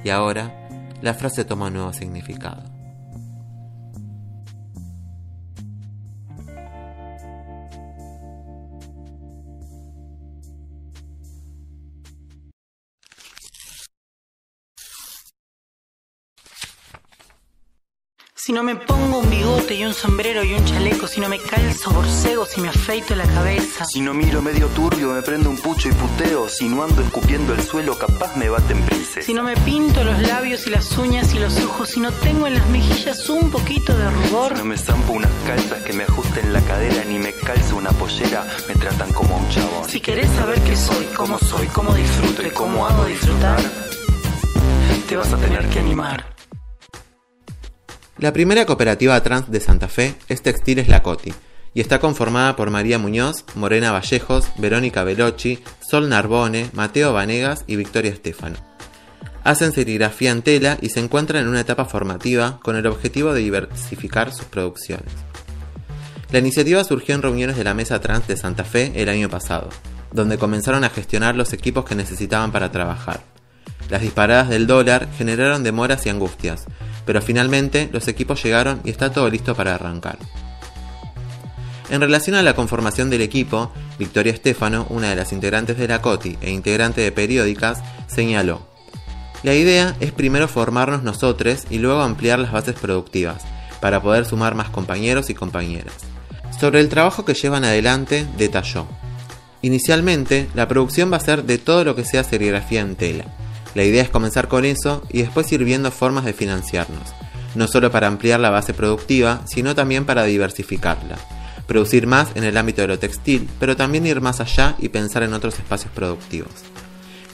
Y 0.03 0.11
ahora, 0.11 0.69
la 1.03 1.15
frase 1.15 1.45
toma 1.45 1.71
nuevo 1.71 1.93
significado. 1.93 2.74
Si 18.45 18.53
no 18.53 18.63
me 18.63 18.77
pongo 18.77 19.21
un 19.21 19.31
bigote 19.31 19.75
y 19.75 19.87
un 19.87 19.95
sombrero 19.95 20.45
y 20.45 20.53
un 20.53 20.63
chaleco, 20.67 21.07
si 21.07 21.19
no 21.19 21.31
me 21.31 21.39
calzo 21.39 21.91
borcego, 21.93 22.45
si 22.45 22.61
me 22.61 22.69
afeito 22.69 23.15
la 23.15 23.27
cabeza. 23.27 23.87
Si 23.87 24.03
no 24.03 24.13
miro 24.13 24.43
medio 24.43 24.67
turbio, 24.67 25.15
me 25.15 25.23
prendo 25.23 25.49
un 25.49 25.57
pucho 25.57 25.89
y 25.89 25.93
puteo. 25.93 26.51
Si 26.51 26.69
no 26.69 26.85
ando 26.85 27.01
escupiendo 27.01 27.55
el 27.55 27.63
suelo, 27.63 27.97
capaz 27.97 28.37
me 28.37 28.51
baten 28.51 28.83
prises. 28.83 29.25
Si 29.25 29.33
no 29.33 29.45
me 29.45 29.57
pinto 29.57 30.05
los 30.05 30.21
labios 30.21 30.67
y 30.67 30.71
las 30.71 30.95
uñas 30.99 31.35
y 31.35 31.39
los 31.39 31.59
ojos, 31.63 31.89
si 31.89 32.01
no 32.01 32.13
tengo 32.13 32.47
en 32.47 32.53
las 32.57 32.69
mejillas 32.69 33.31
un 33.31 33.51
poquito 33.51 33.97
de 33.97 34.11
rubor. 34.11 34.53
Si 34.53 34.59
no 34.59 34.67
me 34.67 34.77
zampo 34.77 35.15
unas 35.15 35.33
calzas 35.47 35.83
que 35.83 35.95
me 35.95 36.05
ajusten 36.05 36.53
la 36.53 36.61
cadera, 36.61 37.03
ni 37.07 37.19
me 37.19 37.33
calzo 37.33 37.77
una 37.77 37.93
pollera, 37.93 38.47
me 38.69 38.75
tratan 38.75 39.11
como 39.15 39.39
un 39.39 39.49
chabón. 39.49 39.89
Si 39.89 40.03
querés 40.03 40.29
saber 40.33 40.61
qué 40.61 40.77
soy, 40.77 41.07
cómo 41.17 41.39
soy, 41.39 41.67
cómo 41.69 41.95
disfruto 41.95 42.47
y 42.47 42.51
cómo 42.51 42.87
hago 42.87 43.07
disfrutar, 43.07 43.59
te 45.09 45.17
vas 45.17 45.33
a 45.33 45.39
tener 45.39 45.67
que 45.71 45.79
animar. 45.79 46.34
La 48.25 48.33
primera 48.33 48.65
cooperativa 48.65 49.23
trans 49.23 49.51
de 49.51 49.61
Santa 49.61 49.87
Fe 49.87 50.15
es 50.31 50.41
Textiles 50.41 50.89
La 50.89 51.03
Coti 51.03 51.35
y 51.75 51.83
está 51.83 52.01
conformada 52.01 52.57
por 52.57 52.71
María 52.71 52.99
Muñoz, 52.99 53.45
Morena 53.55 53.93
Vallejos, 53.93 54.49
Verónica 54.57 55.05
Veloci, 55.05 55.63
Sol 55.87 56.09
Narbone, 56.09 56.71
Mateo 56.73 57.13
Vanegas 57.13 57.65
y 57.67 57.77
Victoria 57.77 58.11
Estefano. 58.11 58.57
Hacen 59.43 59.73
serigrafía 59.73 60.31
en 60.31 60.41
tela 60.41 60.79
y 60.81 60.89
se 60.89 61.01
encuentran 61.01 61.43
en 61.43 61.51
una 61.51 61.61
etapa 61.61 61.85
formativa 61.85 62.61
con 62.63 62.77
el 62.77 62.87
objetivo 62.87 63.35
de 63.35 63.43
diversificar 63.43 64.33
sus 64.33 64.47
producciones. 64.47 65.13
La 66.31 66.39
iniciativa 66.39 66.83
surgió 66.83 67.15
en 67.15 67.21
reuniones 67.21 67.59
de 67.59 67.65
la 67.65 67.75
Mesa 67.75 68.01
Trans 68.01 68.27
de 68.27 68.39
Santa 68.39 68.65
Fe 68.65 68.91
el 68.95 69.11
año 69.11 69.29
pasado, 69.29 69.69
donde 70.13 70.39
comenzaron 70.39 70.83
a 70.85 70.89
gestionar 70.89 71.37
los 71.37 71.53
equipos 71.53 71.85
que 71.85 71.95
necesitaban 71.95 72.53
para 72.53 72.73
trabajar. 72.73 73.21
Las 73.91 74.03
disparadas 74.03 74.49
del 74.49 74.67
dólar 74.67 75.09
generaron 75.17 75.63
demoras 75.63 76.07
y 76.07 76.09
angustias, 76.09 76.65
pero 77.05 77.21
finalmente 77.21 77.89
los 77.93 78.09
equipos 78.09 78.43
llegaron 78.43 78.81
y 78.85 78.91
está 78.91 79.13
todo 79.13 79.29
listo 79.29 79.55
para 79.55 79.75
arrancar. 79.75 80.19
En 81.91 82.01
relación 82.01 82.35
a 82.35 82.43
la 82.43 82.55
conformación 82.55 83.11
del 83.11 83.21
equipo, 83.21 83.71
Victoria 83.99 84.33
Estefano, 84.33 84.87
una 84.89 85.11
de 85.11 85.17
las 85.17 85.33
integrantes 85.33 85.77
de 85.77 85.87
la 85.87 86.01
COTI 86.01 86.39
e 86.41 86.51
integrante 86.51 87.03
de 87.03 87.13
Periódicas, 87.13 87.83
señaló, 88.07 88.67
La 89.43 89.55
idea 89.55 89.95
es 90.01 90.11
primero 90.11 90.49
formarnos 90.49 91.03
nosotros 91.03 91.65
y 91.69 91.79
luego 91.79 92.01
ampliar 92.01 92.39
las 92.39 92.53
bases 92.53 92.75
productivas, 92.75 93.45
para 93.81 94.01
poder 94.01 94.25
sumar 94.25 94.55
más 94.55 94.71
compañeros 94.71 95.29
y 95.29 95.35
compañeras. 95.35 95.95
Sobre 96.59 96.81
el 96.81 96.89
trabajo 96.89 97.27
que 97.27 97.35
llevan 97.35 97.65
adelante, 97.65 98.27
detalló. 98.39 98.87
Inicialmente, 99.61 100.49
la 100.55 100.69
producción 100.69 101.13
va 101.13 101.19
a 101.19 101.21
ser 101.21 101.45
de 101.45 101.59
todo 101.59 101.85
lo 101.85 101.95
que 101.95 102.05
sea 102.05 102.25
serigrafía 102.25 102.81
en 102.81 102.97
tela, 102.97 103.27
la 103.75 103.85
idea 103.85 104.03
es 104.03 104.09
comenzar 104.09 104.49
con 104.49 104.65
eso 104.65 105.03
y 105.11 105.23
después 105.23 105.51
ir 105.53 105.65
viendo 105.65 105.91
formas 105.91 106.25
de 106.25 106.33
financiarnos, 106.33 107.13
no 107.55 107.67
solo 107.67 107.91
para 107.91 108.07
ampliar 108.07 108.41
la 108.41 108.51
base 108.51 108.73
productiva, 108.73 109.43
sino 109.47 109.75
también 109.75 110.05
para 110.05 110.25
diversificarla. 110.25 111.19
Producir 111.67 112.07
más 112.07 112.29
en 112.35 112.45
el 112.45 112.57
ámbito 112.57 112.83
de 112.83 112.89
lo 112.89 112.99
textil, 112.99 113.49
pero 113.59 113.77
también 113.77 114.07
ir 114.07 114.21
más 114.21 114.41
allá 114.41 114.77
y 114.79 114.91
pensar 114.91 115.23
en 115.23 115.33
otros 115.33 115.59
espacios 115.59 115.93
productivos. 115.93 116.53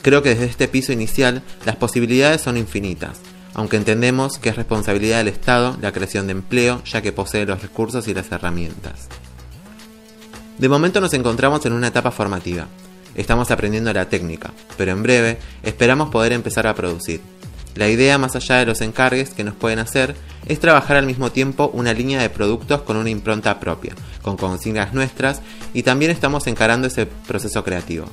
Creo 0.01 0.23
que 0.23 0.29
desde 0.29 0.45
este 0.45 0.67
piso 0.67 0.91
inicial 0.91 1.43
las 1.65 1.75
posibilidades 1.75 2.41
son 2.41 2.57
infinitas, 2.57 3.19
aunque 3.53 3.77
entendemos 3.77 4.39
que 4.39 4.49
es 4.49 4.55
responsabilidad 4.55 5.17
del 5.17 5.27
Estado 5.27 5.77
la 5.81 5.91
creación 5.91 6.27
de 6.27 6.31
empleo, 6.31 6.81
ya 6.85 7.01
que 7.01 7.11
posee 7.11 7.45
los 7.45 7.61
recursos 7.61 8.07
y 8.07 8.13
las 8.13 8.31
herramientas. 8.31 9.09
De 10.57 10.69
momento 10.69 11.01
nos 11.01 11.13
encontramos 11.13 11.65
en 11.65 11.73
una 11.73 11.87
etapa 11.87 12.11
formativa, 12.11 12.67
Estamos 13.15 13.51
aprendiendo 13.51 13.91
la 13.93 14.09
técnica, 14.09 14.51
pero 14.77 14.91
en 14.91 15.03
breve 15.03 15.37
esperamos 15.63 16.09
poder 16.09 16.33
empezar 16.33 16.67
a 16.67 16.75
producir. 16.75 17.21
La 17.75 17.87
idea, 17.87 18.17
más 18.17 18.35
allá 18.35 18.57
de 18.57 18.65
los 18.65 18.81
encargues 18.81 19.29
que 19.29 19.43
nos 19.43 19.55
pueden 19.55 19.79
hacer, 19.79 20.15
es 20.45 20.59
trabajar 20.59 20.97
al 20.97 21.05
mismo 21.05 21.31
tiempo 21.31 21.69
una 21.73 21.93
línea 21.93 22.21
de 22.21 22.29
productos 22.29 22.81
con 22.81 22.97
una 22.97 23.09
impronta 23.09 23.59
propia, 23.59 23.95
con 24.21 24.35
consignas 24.35 24.93
nuestras, 24.93 25.41
y 25.73 25.83
también 25.83 26.11
estamos 26.11 26.47
encarando 26.47 26.87
ese 26.87 27.05
proceso 27.05 27.63
creativo. 27.63 28.07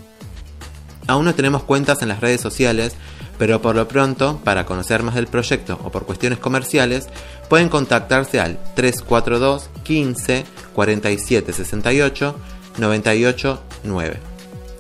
Aún 1.08 1.24
no 1.24 1.34
tenemos 1.34 1.64
cuentas 1.64 2.02
en 2.02 2.08
las 2.08 2.20
redes 2.20 2.40
sociales, 2.40 2.94
pero 3.38 3.62
por 3.62 3.74
lo 3.74 3.88
pronto, 3.88 4.40
para 4.44 4.66
conocer 4.66 5.02
más 5.02 5.14
del 5.14 5.26
proyecto 5.26 5.80
o 5.82 5.90
por 5.90 6.06
cuestiones 6.06 6.38
comerciales, 6.38 7.08
pueden 7.48 7.68
contactarse 7.68 8.40
al 8.40 8.58
342 8.74 9.70
15 9.84 10.44
47 10.74 11.52
68 11.52 12.36
98 12.78 13.62
9. 13.84 14.27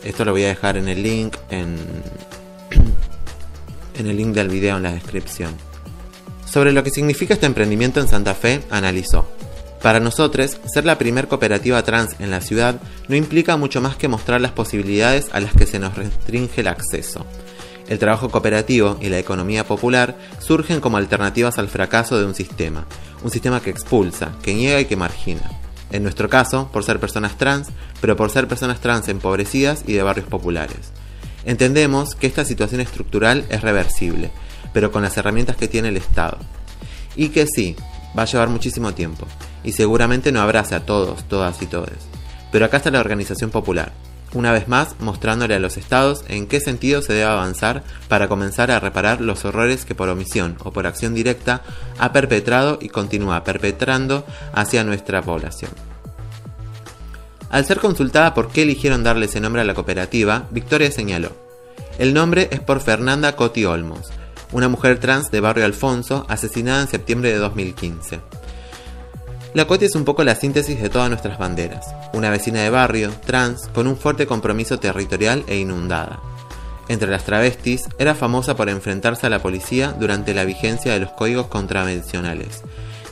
Esto 0.04 0.24
lo 0.24 0.32
voy 0.32 0.44
a 0.44 0.48
dejar 0.48 0.76
en 0.76 0.88
el 0.88 1.02
link, 1.02 1.36
en, 1.50 1.76
en 3.98 4.06
el 4.06 4.16
link 4.16 4.34
del 4.34 4.48
video 4.48 4.76
en 4.76 4.84
la 4.84 4.92
descripción. 4.92 5.54
Sobre 6.46 6.72
lo 6.72 6.82
que 6.82 6.90
significa 6.90 7.34
este 7.34 7.46
emprendimiento 7.46 8.00
en 8.00 8.08
Santa 8.08 8.34
Fe, 8.34 8.62
analizó. 8.70 9.28
Para 9.82 10.00
nosotros, 10.00 10.58
ser 10.72 10.84
la 10.84 10.98
primer 10.98 11.28
cooperativa 11.28 11.82
trans 11.82 12.16
en 12.18 12.30
la 12.30 12.40
ciudad 12.40 12.80
no 13.06 13.16
implica 13.16 13.56
mucho 13.56 13.80
más 13.80 13.96
que 13.96 14.08
mostrar 14.08 14.40
las 14.40 14.52
posibilidades 14.52 15.28
a 15.32 15.40
las 15.40 15.52
que 15.52 15.66
se 15.66 15.78
nos 15.78 15.96
restringe 15.96 16.62
el 16.62 16.68
acceso. 16.68 17.26
El 17.88 17.98
trabajo 17.98 18.28
cooperativo 18.28 18.98
y 19.00 19.08
la 19.08 19.18
economía 19.18 19.64
popular 19.64 20.16
surgen 20.40 20.80
como 20.80 20.96
alternativas 20.96 21.58
al 21.58 21.68
fracaso 21.68 22.18
de 22.18 22.26
un 22.26 22.34
sistema, 22.34 22.86
un 23.22 23.30
sistema 23.30 23.60
que 23.60 23.70
expulsa, 23.70 24.32
que 24.42 24.54
niega 24.54 24.80
y 24.80 24.84
que 24.84 24.96
margina 24.96 25.57
en 25.90 26.02
nuestro 26.02 26.28
caso, 26.28 26.68
por 26.72 26.84
ser 26.84 27.00
personas 27.00 27.36
trans, 27.38 27.68
pero 28.00 28.16
por 28.16 28.30
ser 28.30 28.48
personas 28.48 28.80
trans 28.80 29.08
empobrecidas 29.08 29.84
y 29.86 29.94
de 29.94 30.02
barrios 30.02 30.26
populares. 30.26 30.92
Entendemos 31.44 32.14
que 32.14 32.26
esta 32.26 32.44
situación 32.44 32.80
estructural 32.80 33.44
es 33.48 33.62
reversible, 33.62 34.30
pero 34.72 34.92
con 34.92 35.02
las 35.02 35.16
herramientas 35.16 35.56
que 35.56 35.68
tiene 35.68 35.88
el 35.88 35.96
Estado. 35.96 36.38
Y 37.16 37.30
que 37.30 37.46
sí, 37.46 37.74
va 38.16 38.22
a 38.22 38.26
llevar 38.26 38.48
muchísimo 38.48 38.92
tiempo, 38.94 39.26
y 39.64 39.72
seguramente 39.72 40.32
no 40.32 40.40
abrace 40.40 40.74
a 40.74 40.84
todos, 40.84 41.24
todas 41.28 41.60
y 41.62 41.66
todes. 41.66 41.98
Pero 42.52 42.64
acá 42.64 42.78
está 42.78 42.90
la 42.90 43.00
organización 43.00 43.50
popular, 43.50 43.92
una 44.34 44.52
vez 44.52 44.68
más 44.68 44.96
mostrándole 45.00 45.54
a 45.54 45.58
los 45.58 45.76
estados 45.76 46.24
en 46.28 46.46
qué 46.46 46.60
sentido 46.60 47.02
se 47.02 47.12
debe 47.12 47.24
avanzar 47.24 47.82
para 48.08 48.28
comenzar 48.28 48.70
a 48.70 48.80
reparar 48.80 49.20
los 49.20 49.44
horrores 49.44 49.84
que 49.84 49.94
por 49.94 50.08
omisión 50.08 50.56
o 50.64 50.72
por 50.72 50.86
acción 50.86 51.14
directa 51.14 51.62
ha 51.98 52.12
perpetrado 52.12 52.78
y 52.80 52.88
continúa 52.88 53.44
perpetrando 53.44 54.26
hacia 54.52 54.84
nuestra 54.84 55.22
población. 55.22 55.70
Al 57.50 57.64
ser 57.64 57.78
consultada 57.78 58.34
por 58.34 58.50
qué 58.50 58.62
eligieron 58.62 59.02
darle 59.02 59.26
ese 59.26 59.40
nombre 59.40 59.62
a 59.62 59.64
la 59.64 59.74
cooperativa, 59.74 60.46
Victoria 60.50 60.90
señaló, 60.90 61.32
el 61.98 62.12
nombre 62.12 62.48
es 62.50 62.60
por 62.60 62.80
Fernanda 62.80 63.34
Coti 63.34 63.64
Olmos, 63.64 64.08
una 64.52 64.68
mujer 64.68 64.98
trans 65.00 65.30
de 65.30 65.40
Barrio 65.40 65.64
Alfonso 65.64 66.26
asesinada 66.28 66.82
en 66.82 66.88
septiembre 66.88 67.30
de 67.30 67.38
2015. 67.38 68.20
La 69.58 69.66
Coti 69.66 69.86
es 69.86 69.96
un 69.96 70.04
poco 70.04 70.22
la 70.22 70.36
síntesis 70.36 70.80
de 70.80 70.88
todas 70.88 71.08
nuestras 71.08 71.36
banderas, 71.36 71.92
una 72.12 72.30
vecina 72.30 72.62
de 72.62 72.70
barrio, 72.70 73.10
trans, 73.26 73.66
con 73.74 73.88
un 73.88 73.96
fuerte 73.96 74.24
compromiso 74.24 74.78
territorial 74.78 75.42
e 75.48 75.56
inundada. 75.56 76.20
Entre 76.86 77.10
las 77.10 77.24
travestis, 77.24 77.88
era 77.98 78.14
famosa 78.14 78.54
por 78.54 78.68
enfrentarse 78.68 79.26
a 79.26 79.30
la 79.30 79.42
policía 79.42 79.96
durante 79.98 80.32
la 80.32 80.44
vigencia 80.44 80.92
de 80.92 81.00
los 81.00 81.10
códigos 81.10 81.48
contravencionales, 81.48 82.62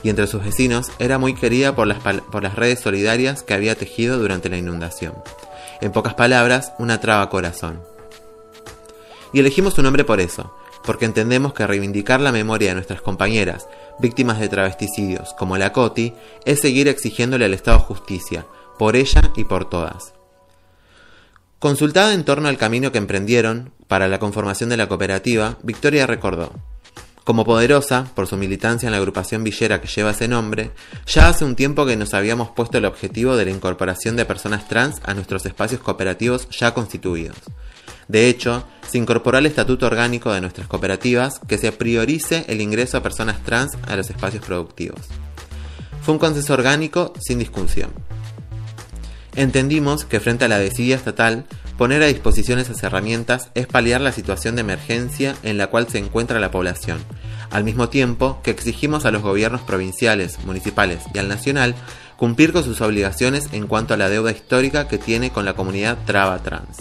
y 0.03 0.09
entre 0.09 0.25
sus 0.25 0.41
vecinos 0.41 0.89
era 0.99 1.17
muy 1.17 1.35
querida 1.35 1.75
por 1.75 1.85
las, 1.85 1.97
por 2.01 2.43
las 2.43 2.55
redes 2.55 2.79
solidarias 2.79 3.43
que 3.43 3.53
había 3.53 3.75
tejido 3.75 4.17
durante 4.17 4.47
la 4.47 4.55
inundación. 4.55 5.15
En 5.81 5.91
pocas 5.91 6.13
palabras, 6.13 6.71
una 6.79 7.01
traba 7.01 7.29
corazón. 7.29 7.81
Y 9.33 9.41
elegimos 9.41 9.73
su 9.73 9.83
nombre 9.83 10.05
por 10.05 10.21
eso, 10.21 10.55
porque 10.85 11.03
entendemos 11.03 11.53
que 11.53 11.67
reivindicar 11.67 12.21
la 12.21 12.31
memoria 12.31 12.69
de 12.69 12.75
nuestras 12.75 13.01
compañeras, 13.01 13.67
víctimas 13.99 14.39
de 14.39 14.49
travesticidios 14.49 15.33
como 15.33 15.57
la 15.57 15.73
Coti, 15.73 16.13
es 16.45 16.59
seguir 16.59 16.87
exigiéndole 16.87 17.45
al 17.45 17.53
Estado 17.53 17.79
justicia, 17.79 18.45
por 18.77 18.95
ella 18.95 19.31
y 19.35 19.43
por 19.43 19.69
todas. 19.69 20.13
Consultada 21.59 22.13
en 22.13 22.23
torno 22.23 22.49
al 22.49 22.57
camino 22.57 22.91
que 22.91 22.99
emprendieron 22.99 23.71
para 23.87 24.07
la 24.07 24.19
conformación 24.19 24.69
de 24.69 24.77
la 24.77 24.87
cooperativa, 24.87 25.57
Victoria 25.63 26.05
recordó, 26.05 26.53
como 27.27 27.43
poderosa, 27.43 28.09
por 28.15 28.25
su 28.25 28.37
militancia 28.37 28.87
en 28.87 28.91
la 28.91 28.99
agrupación 28.99 29.43
villera 29.43 29.81
que 29.81 29.89
lleva 29.89 30.11
ese 30.11 30.29
nombre, 30.29 30.71
ya 31.05 31.27
hace 31.27 31.43
un 31.43 31.57
tiempo 31.57 31.85
que 31.85 31.97
nos 31.97 32.13
habíamos 32.13 32.51
puesto 32.51 32.77
el 32.77 32.85
objetivo 32.85 33.35
de 33.35 33.43
la 33.43 33.51
incorporación 33.51 34.15
de 34.15 34.23
personas 34.23 34.69
trans 34.69 35.01
a 35.03 35.13
nuestros 35.13 35.45
espacios 35.45 35.81
cooperativos 35.81 36.47
ya 36.51 36.73
constituidos. 36.73 37.35
De 38.07 38.29
hecho, 38.29 38.63
se 38.87 38.97
incorporó 38.97 39.37
al 39.37 39.45
estatuto 39.45 39.85
orgánico 39.85 40.31
de 40.31 40.41
nuestras 40.41 40.67
cooperativas 40.67 41.39
que 41.47 41.57
se 41.57 41.71
priorice 41.71 42.45
el 42.47 42.61
ingreso 42.61 42.97
a 42.97 43.03
personas 43.03 43.43
trans 43.43 43.77
a 43.87 43.95
los 43.95 44.09
espacios 44.09 44.45
productivos. 44.45 45.01
Fue 46.01 46.13
un 46.13 46.19
consenso 46.19 46.53
orgánico 46.53 47.13
sin 47.19 47.39
discusión. 47.39 47.91
Entendimos 49.35 50.05
que 50.05 50.19
frente 50.19 50.45
a 50.45 50.47
la 50.47 50.57
desidia 50.57 50.95
estatal, 50.95 51.45
poner 51.77 52.01
a 52.01 52.07
disposición 52.07 52.59
esas 52.59 52.81
herramientas 52.81 53.49
es 53.53 53.67
paliar 53.67 54.01
la 54.01 54.11
situación 54.11 54.55
de 54.55 54.61
emergencia 54.61 55.35
en 55.43 55.57
la 55.57 55.67
cual 55.67 55.87
se 55.87 55.99
encuentra 55.99 56.39
la 56.39 56.49
población, 56.49 56.97
al 57.51 57.63
mismo 57.63 57.89
tiempo 57.89 58.39
que 58.41 58.51
exigimos 58.51 59.05
a 59.05 59.11
los 59.11 59.21
gobiernos 59.21 59.61
provinciales, 59.61 60.39
municipales 60.45 61.01
y 61.13 61.19
al 61.19 61.27
nacional 61.27 61.75
cumplir 62.15 62.51
con 62.51 62.63
sus 62.63 62.81
obligaciones 62.81 63.49
en 63.51 63.67
cuanto 63.67 63.93
a 63.93 63.97
la 63.97 64.09
deuda 64.09 64.31
histórica 64.31 64.87
que 64.87 64.97
tiene 64.97 65.29
con 65.29 65.45
la 65.45 65.53
comunidad 65.53 65.99
traba 66.05 66.41
trans. 66.41 66.77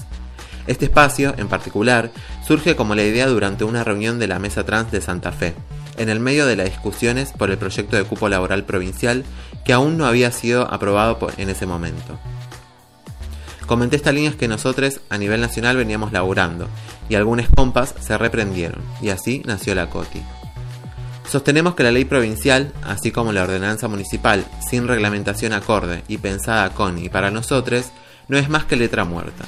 Este 0.66 0.86
espacio, 0.86 1.34
en 1.38 1.48
particular, 1.48 2.10
surge 2.46 2.74
como 2.76 2.94
la 2.94 3.04
idea 3.04 3.26
durante 3.26 3.64
una 3.64 3.84
reunión 3.84 4.18
de 4.18 4.26
la 4.26 4.38
Mesa 4.38 4.64
Trans 4.64 4.90
de 4.90 5.00
Santa 5.00 5.32
Fe, 5.32 5.54
en 5.96 6.08
el 6.08 6.20
medio 6.20 6.46
de 6.46 6.56
las 6.56 6.66
discusiones 6.66 7.32
por 7.32 7.50
el 7.50 7.58
proyecto 7.58 7.96
de 7.96 8.04
cupo 8.04 8.28
laboral 8.28 8.64
provincial 8.64 9.24
que 9.64 9.72
aún 9.72 9.96
no 9.96 10.06
había 10.06 10.32
sido 10.32 10.72
aprobado 10.72 11.18
en 11.36 11.48
ese 11.48 11.66
momento. 11.66 12.18
Comenté 13.66 13.96
estas 13.96 14.14
líneas 14.14 14.36
que 14.36 14.48
nosotros 14.48 15.00
a 15.08 15.18
nivel 15.18 15.40
nacional 15.40 15.76
veníamos 15.76 16.12
laburando, 16.12 16.68
y 17.08 17.14
algunas 17.14 17.48
compas 17.48 17.94
se 18.00 18.16
reprendieron, 18.18 18.80
y 19.02 19.10
así 19.10 19.42
nació 19.44 19.74
la 19.74 19.90
COTI. 19.90 20.22
Sostenemos 21.28 21.74
que 21.74 21.82
la 21.82 21.90
ley 21.90 22.04
provincial, 22.04 22.72
así 22.84 23.10
como 23.10 23.32
la 23.32 23.42
ordenanza 23.42 23.88
municipal, 23.88 24.44
sin 24.68 24.86
reglamentación 24.86 25.52
acorde 25.52 26.04
y 26.06 26.18
pensada 26.18 26.70
con 26.70 26.98
y 26.98 27.08
para 27.08 27.32
nosotros, 27.32 27.86
no 28.28 28.38
es 28.38 28.48
más 28.48 28.64
que 28.64 28.76
letra 28.76 29.04
muerta. 29.04 29.44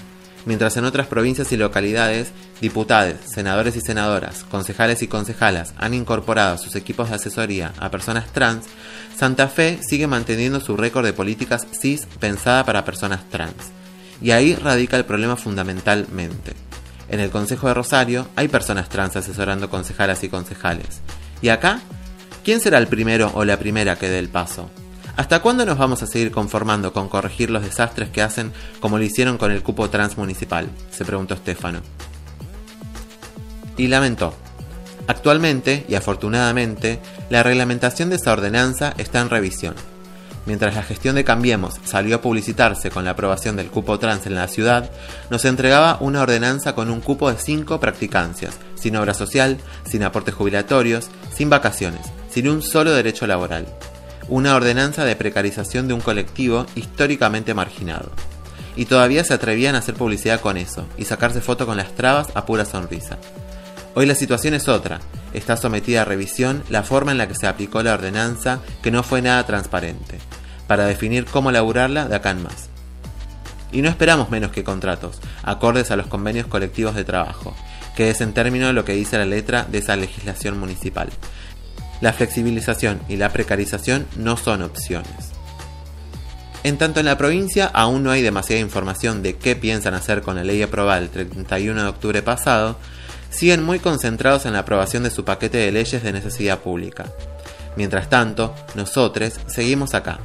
Mientras 0.49 0.79
en 0.79 0.87
otras 0.87 1.09
provincias 1.09 1.53
y 1.53 1.59
localidades, 1.59 2.33
diputados, 2.63 3.17
senadores 3.27 3.77
y 3.77 3.83
senadoras, 3.83 4.45
concejales 4.51 5.03
y 5.03 5.07
concejalas 5.07 5.75
han 5.77 5.93
incorporado 5.93 6.55
a 6.55 6.59
sus 6.59 6.75
equipos 6.75 7.11
de 7.11 7.17
asesoría 7.17 7.75
a 7.79 7.91
personas 7.91 8.33
trans, 8.33 8.65
Santa 9.15 9.49
Fe 9.49 9.79
sigue 9.87 10.07
manteniendo 10.07 10.61
su 10.61 10.75
récord 10.75 11.05
de 11.05 11.13
políticas 11.13 11.67
CIS 11.79 12.07
pensada 12.19 12.65
para 12.65 12.87
personas 12.87 13.29
trans 13.29 13.53
y 14.23 14.31
ahí 14.31 14.55
radica 14.55 14.97
el 14.97 15.05
problema 15.05 15.37
fundamentalmente. 15.37 16.55
En 17.11 17.21
el 17.21 17.29
Consejo 17.29 17.69
de 17.69 17.75
Rosario 17.75 18.27
hay 18.35 18.49
personas 18.49 18.89
trans 18.89 19.17
asesorando 19.17 19.69
concejalas 19.69 20.25
y 20.25 20.31
concejales. 20.31 21.03
¿Y 21.43 21.51
acá? 21.51 21.83
¿Quién 22.43 22.63
será 22.63 22.79
el 22.79 22.87
primero 22.87 23.31
o 23.35 23.45
la 23.45 23.59
primera 23.59 23.97
que 23.97 24.09
dé 24.09 24.19
el 24.19 24.31
paso? 24.31 24.71
¿Hasta 25.19 25.43
cuándo 25.43 25.67
nos 25.67 25.77
vamos 25.77 26.01
a 26.05 26.07
seguir 26.07 26.31
conformando 26.31 26.93
con 26.93 27.09
corregir 27.09 27.51
los 27.51 27.65
desastres 27.65 28.09
que 28.09 28.23
hacen 28.23 28.53
como 28.79 28.99
lo 28.99 29.05
hicieron 29.05 29.37
con 29.37 29.51
el 29.51 29.65
cupo 29.65 29.91
transmunicipal? 29.91 30.71
se 30.93 31.05
preguntó 31.05 31.35
Estefano. 31.35 31.81
Y 33.77 33.89
lamentó. 33.89 34.33
Actualmente, 35.09 35.85
y 35.89 35.97
afortunadamente, 35.97 37.01
la 37.31 37.43
reglamentación 37.43 38.11
de 38.11 38.17
esa 38.17 38.33
ordenanza 38.33 38.95
está 38.97 39.21
en 39.21 39.29
revisión 39.29 39.75
Mientras 40.47 40.77
la 40.77 40.85
gestión 40.85 41.17
de 41.17 41.25
Cambiemos 41.25 41.75
salió 41.85 42.15
a 42.15 42.21
publicitarse 42.23 42.89
con 42.89 43.05
la 43.05 43.11
aprobación 43.11 43.57
del 43.57 43.71
cupo 43.71 43.99
trans 43.99 44.25
en 44.27 44.37
la 44.37 44.47
ciudad, 44.47 44.89
nos 45.31 45.45
entregaba 45.45 45.99
una 45.99 46.23
ordenanza 46.23 46.77
con 46.77 46.91
un 46.91 47.01
cupo 47.01 47.29
de 47.29 47.39
cinco 47.39 47.81
practicancias, 47.81 48.57
sin 48.77 48.95
obra 48.95 49.15
social, 49.15 49.59
sin 49.85 50.05
aportes 50.05 50.35
jubilatorios, 50.35 51.09
sin 51.35 51.51
vacaciones, 51.51 52.07
sin 52.31 52.49
un 52.49 52.63
solo 52.63 52.93
derecho 52.93 53.27
laboral. 53.27 53.67
Una 54.29 54.55
ordenanza 54.55 55.05
de 55.05 55.17
precarización 55.17 55.89
de 55.89 55.95
un 55.95 56.01
colectivo 56.01 56.67
históricamente 56.75 57.55
marginado. 57.55 58.11
Y 58.77 58.85
todavía 58.85 59.25
se 59.25 59.35
atrevían 59.35 59.75
a 59.75 59.79
hacer 59.79 59.95
publicidad 59.95 60.41
con 60.41 60.57
eso 60.57 60.87
y 60.97 61.05
sacarse 61.05 61.41
foto 61.41 61.67
con 61.67 61.77
las 61.77 61.95
trabas 61.95 62.29
a 62.35 62.45
pura 62.45 62.65
sonrisa. 62.65 63.19
Hoy 63.95 64.07
la 64.07 64.15
situación 64.15 64.55
es 64.55 64.69
otra. 64.69 65.01
Está 65.33 65.57
sometida 65.57 66.03
a 66.03 66.05
revisión 66.05 66.63
la 66.69 66.83
forma 66.83 67.13
en 67.13 67.19
la 67.19 67.27
que 67.27 67.35
se 67.35 67.47
aplicó 67.47 67.83
la 67.83 67.95
ordenanza, 67.95 68.61
que 68.83 68.91
no 68.91 69.03
fue 69.03 69.23
nada 69.23 69.45
transparente 69.47 70.19
para 70.69 70.85
definir 70.85 71.25
cómo 71.25 71.51
laburarla 71.51 72.07
de 72.07 72.15
acá 72.15 72.31
en 72.31 72.45
más. 72.45 72.69
Y 73.73 73.83
no 73.83 73.89
esperamos 73.89 74.31
menos 74.31 74.53
que 74.53 74.63
contratos, 74.63 75.21
acordes 75.43 75.91
a 75.91 75.97
los 75.97 76.07
convenios 76.07 76.47
colectivos 76.47 76.95
de 76.95 77.05
trabajo, 77.05 77.57
que 77.97 78.11
es 78.11 78.21
en 78.21 78.33
términos 78.33 78.73
lo 78.75 78.85
que 78.85 78.93
dice 78.93 79.19
la 79.19 79.27
letra 79.27 79.65
de 79.65 79.79
esa 79.79 79.97
legislación 79.97 80.59
municipal. 80.59 81.09
La 82.01 82.13
flexibilización 82.13 83.01
y 83.09 83.17
la 83.17 83.31
precarización 83.31 84.07
no 84.17 84.37
son 84.37 84.63
opciones. 84.63 85.33
En 86.65 86.77
tanto 86.77 87.01
en 87.01 87.07
la 87.07 87.19
provincia 87.19 87.67
aún 87.67 88.03
no 88.03 88.11
hay 88.11 88.23
demasiada 88.23 88.61
información 88.61 89.23
de 89.23 89.37
qué 89.37 89.57
piensan 89.57 89.95
hacer 89.95 90.23
con 90.23 90.37
la 90.37 90.45
ley 90.45 90.63
aprobada 90.63 90.99
el 90.99 91.09
31 91.09 91.83
de 91.83 91.89
octubre 91.89 92.23
pasado, 92.23 92.77
siguen 93.31 93.63
muy 93.63 93.79
concentrados 93.79 94.47
en 94.47 94.53
la 94.53 94.61
aprobación 94.61 95.03
de 95.03 95.11
su 95.11 95.25
paquete 95.25 95.59
de 95.59 95.73
leyes 95.73 96.03
de 96.03 96.13
necesidad 96.13 96.59
pública. 96.61 97.07
Mientras 97.77 98.09
tanto, 98.09 98.55
nosotros 98.75 99.35
seguimos 99.47 99.95
acá, 99.95 100.19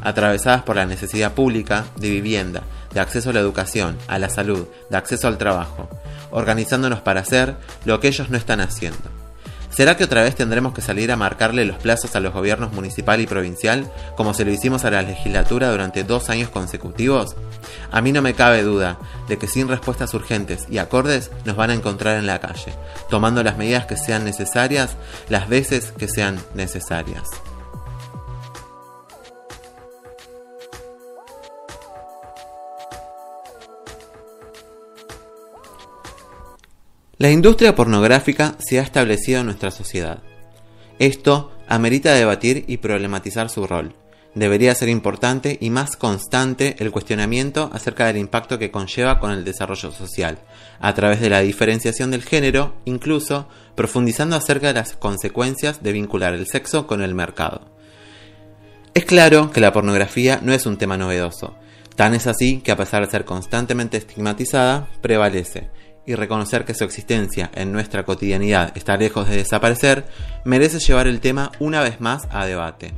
atravesadas 0.00 0.62
por 0.62 0.76
la 0.76 0.86
necesidad 0.86 1.32
pública 1.32 1.84
de 1.96 2.10
vivienda, 2.10 2.62
de 2.94 3.00
acceso 3.00 3.30
a 3.30 3.32
la 3.32 3.40
educación, 3.40 3.96
a 4.08 4.18
la 4.18 4.30
salud, 4.30 4.66
de 4.88 4.96
acceso 4.96 5.26
al 5.26 5.38
trabajo, 5.38 5.88
organizándonos 6.30 7.00
para 7.00 7.20
hacer 7.20 7.56
lo 7.84 8.00
que 8.00 8.08
ellos 8.08 8.30
no 8.30 8.36
están 8.36 8.60
haciendo. 8.60 9.19
¿Será 9.70 9.96
que 9.96 10.04
otra 10.04 10.22
vez 10.22 10.34
tendremos 10.34 10.74
que 10.74 10.82
salir 10.82 11.12
a 11.12 11.16
marcarle 11.16 11.64
los 11.64 11.78
plazos 11.78 12.16
a 12.16 12.20
los 12.20 12.34
gobiernos 12.34 12.72
municipal 12.72 13.20
y 13.20 13.26
provincial, 13.26 13.90
como 14.16 14.34
se 14.34 14.44
lo 14.44 14.50
hicimos 14.50 14.84
a 14.84 14.90
la 14.90 15.02
legislatura 15.02 15.70
durante 15.70 16.02
dos 16.02 16.28
años 16.28 16.50
consecutivos? 16.50 17.36
A 17.92 18.00
mí 18.00 18.10
no 18.10 18.20
me 18.20 18.34
cabe 18.34 18.62
duda 18.62 18.98
de 19.28 19.38
que 19.38 19.46
sin 19.46 19.68
respuestas 19.68 20.12
urgentes 20.12 20.66
y 20.68 20.78
acordes 20.78 21.30
nos 21.44 21.56
van 21.56 21.70
a 21.70 21.74
encontrar 21.74 22.18
en 22.18 22.26
la 22.26 22.40
calle, 22.40 22.74
tomando 23.08 23.42
las 23.44 23.56
medidas 23.56 23.86
que 23.86 23.96
sean 23.96 24.24
necesarias 24.24 24.96
las 25.28 25.48
veces 25.48 25.92
que 25.96 26.08
sean 26.08 26.38
necesarias. 26.54 27.28
La 37.20 37.30
industria 37.30 37.74
pornográfica 37.74 38.54
se 38.60 38.80
ha 38.80 38.82
establecido 38.82 39.40
en 39.40 39.44
nuestra 39.44 39.70
sociedad. 39.70 40.20
Esto 40.98 41.52
amerita 41.68 42.14
debatir 42.14 42.64
y 42.66 42.78
problematizar 42.78 43.50
su 43.50 43.66
rol. 43.66 43.94
Debería 44.34 44.74
ser 44.74 44.88
importante 44.88 45.58
y 45.60 45.68
más 45.68 45.96
constante 45.96 46.76
el 46.78 46.90
cuestionamiento 46.90 47.68
acerca 47.74 48.06
del 48.06 48.16
impacto 48.16 48.58
que 48.58 48.70
conlleva 48.70 49.20
con 49.20 49.32
el 49.32 49.44
desarrollo 49.44 49.92
social, 49.92 50.38
a 50.80 50.94
través 50.94 51.20
de 51.20 51.28
la 51.28 51.40
diferenciación 51.40 52.10
del 52.10 52.22
género, 52.22 52.74
incluso 52.86 53.48
profundizando 53.74 54.34
acerca 54.34 54.68
de 54.68 54.80
las 54.80 54.96
consecuencias 54.96 55.82
de 55.82 55.92
vincular 55.92 56.32
el 56.32 56.46
sexo 56.46 56.86
con 56.86 57.02
el 57.02 57.14
mercado. 57.14 57.70
Es 58.94 59.04
claro 59.04 59.50
que 59.50 59.60
la 59.60 59.74
pornografía 59.74 60.40
no 60.42 60.54
es 60.54 60.64
un 60.64 60.78
tema 60.78 60.96
novedoso, 60.96 61.54
tan 61.96 62.14
es 62.14 62.26
así 62.26 62.62
que 62.62 62.72
a 62.72 62.78
pesar 62.78 63.04
de 63.04 63.10
ser 63.10 63.26
constantemente 63.26 63.98
estigmatizada, 63.98 64.88
prevalece, 65.02 65.68
y 66.10 66.16
reconocer 66.16 66.64
que 66.64 66.74
su 66.74 66.82
existencia 66.82 67.50
en 67.54 67.70
nuestra 67.70 68.04
cotidianidad 68.04 68.76
está 68.76 68.96
lejos 68.96 69.28
de 69.28 69.36
desaparecer, 69.36 70.06
merece 70.44 70.80
llevar 70.80 71.06
el 71.06 71.20
tema 71.20 71.52
una 71.60 71.82
vez 71.82 72.00
más 72.00 72.26
a 72.30 72.46
debate. 72.46 72.92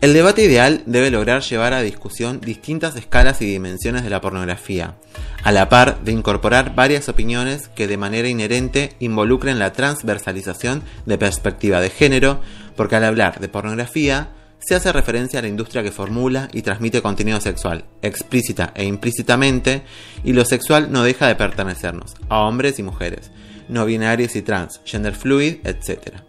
El 0.00 0.12
debate 0.12 0.42
ideal 0.42 0.82
debe 0.84 1.12
lograr 1.12 1.42
llevar 1.42 1.72
a 1.72 1.80
discusión 1.80 2.40
distintas 2.40 2.96
escalas 2.96 3.40
y 3.40 3.46
dimensiones 3.46 4.02
de 4.02 4.10
la 4.10 4.20
pornografía, 4.20 4.96
a 5.44 5.52
la 5.52 5.68
par 5.68 6.00
de 6.00 6.10
incorporar 6.10 6.74
varias 6.74 7.08
opiniones 7.08 7.68
que 7.68 7.86
de 7.86 7.96
manera 7.96 8.28
inherente 8.28 8.96
involucren 8.98 9.60
la 9.60 9.72
transversalización 9.72 10.82
de 11.06 11.18
perspectiva 11.18 11.80
de 11.80 11.90
género, 11.90 12.40
porque 12.74 12.96
al 12.96 13.04
hablar 13.04 13.38
de 13.38 13.48
pornografía 13.48 14.28
se 14.66 14.74
hace 14.74 14.92
referencia 14.92 15.38
a 15.38 15.42
la 15.42 15.48
industria 15.48 15.82
que 15.82 15.90
formula 15.90 16.48
y 16.52 16.62
transmite 16.62 17.02
contenido 17.02 17.40
sexual, 17.40 17.84
explícita 18.02 18.72
e 18.74 18.84
implícitamente, 18.84 19.82
y 20.24 20.32
lo 20.32 20.44
sexual 20.44 20.90
no 20.90 21.02
deja 21.02 21.26
de 21.26 21.34
pertenecernos, 21.34 22.14
a 22.28 22.40
hombres 22.40 22.78
y 22.78 22.82
mujeres, 22.82 23.30
no 23.68 23.84
binarios 23.84 24.36
y 24.36 24.42
trans, 24.42 24.80
gender 24.84 25.14
fluid, 25.14 25.56
etc. 25.64 26.20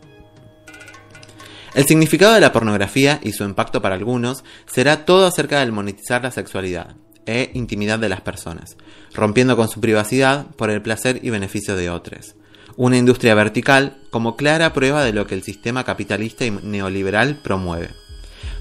El 1.74 1.86
significado 1.86 2.34
de 2.34 2.42
la 2.42 2.52
pornografía 2.52 3.20
y 3.24 3.32
su 3.32 3.44
impacto 3.44 3.82
para 3.82 3.96
algunos 3.96 4.44
será 4.66 5.06
todo 5.06 5.28
acerca 5.28 5.60
del 5.60 5.72
monetizar 5.72 6.24
la 6.24 6.32
sexualidad 6.32 6.96
e 7.26 7.52
intimidad 7.54 8.00
de 8.00 8.10
las 8.10 8.22
personas, 8.22 8.78
rompiendo 9.14 9.56
con 9.56 9.68
su 9.68 9.82
privacidad 9.82 10.48
por 10.56 10.70
el 10.70 10.82
placer 10.82 11.20
y 11.24 11.30
beneficio 11.30 11.76
de 11.76 11.90
otros. 11.90 12.36
Una 12.78 12.98
industria 12.98 13.36
vertical 13.36 13.98
como 14.10 14.36
clara 14.36 14.74
prueba 14.74 15.04
de 15.04 15.14
lo 15.14 15.26
que 15.28 15.36
el 15.36 15.44
sistema 15.44 15.84
capitalista 15.86 16.46
y 16.46 16.52
neoliberal 16.52 17.40
promueve. 17.42 17.90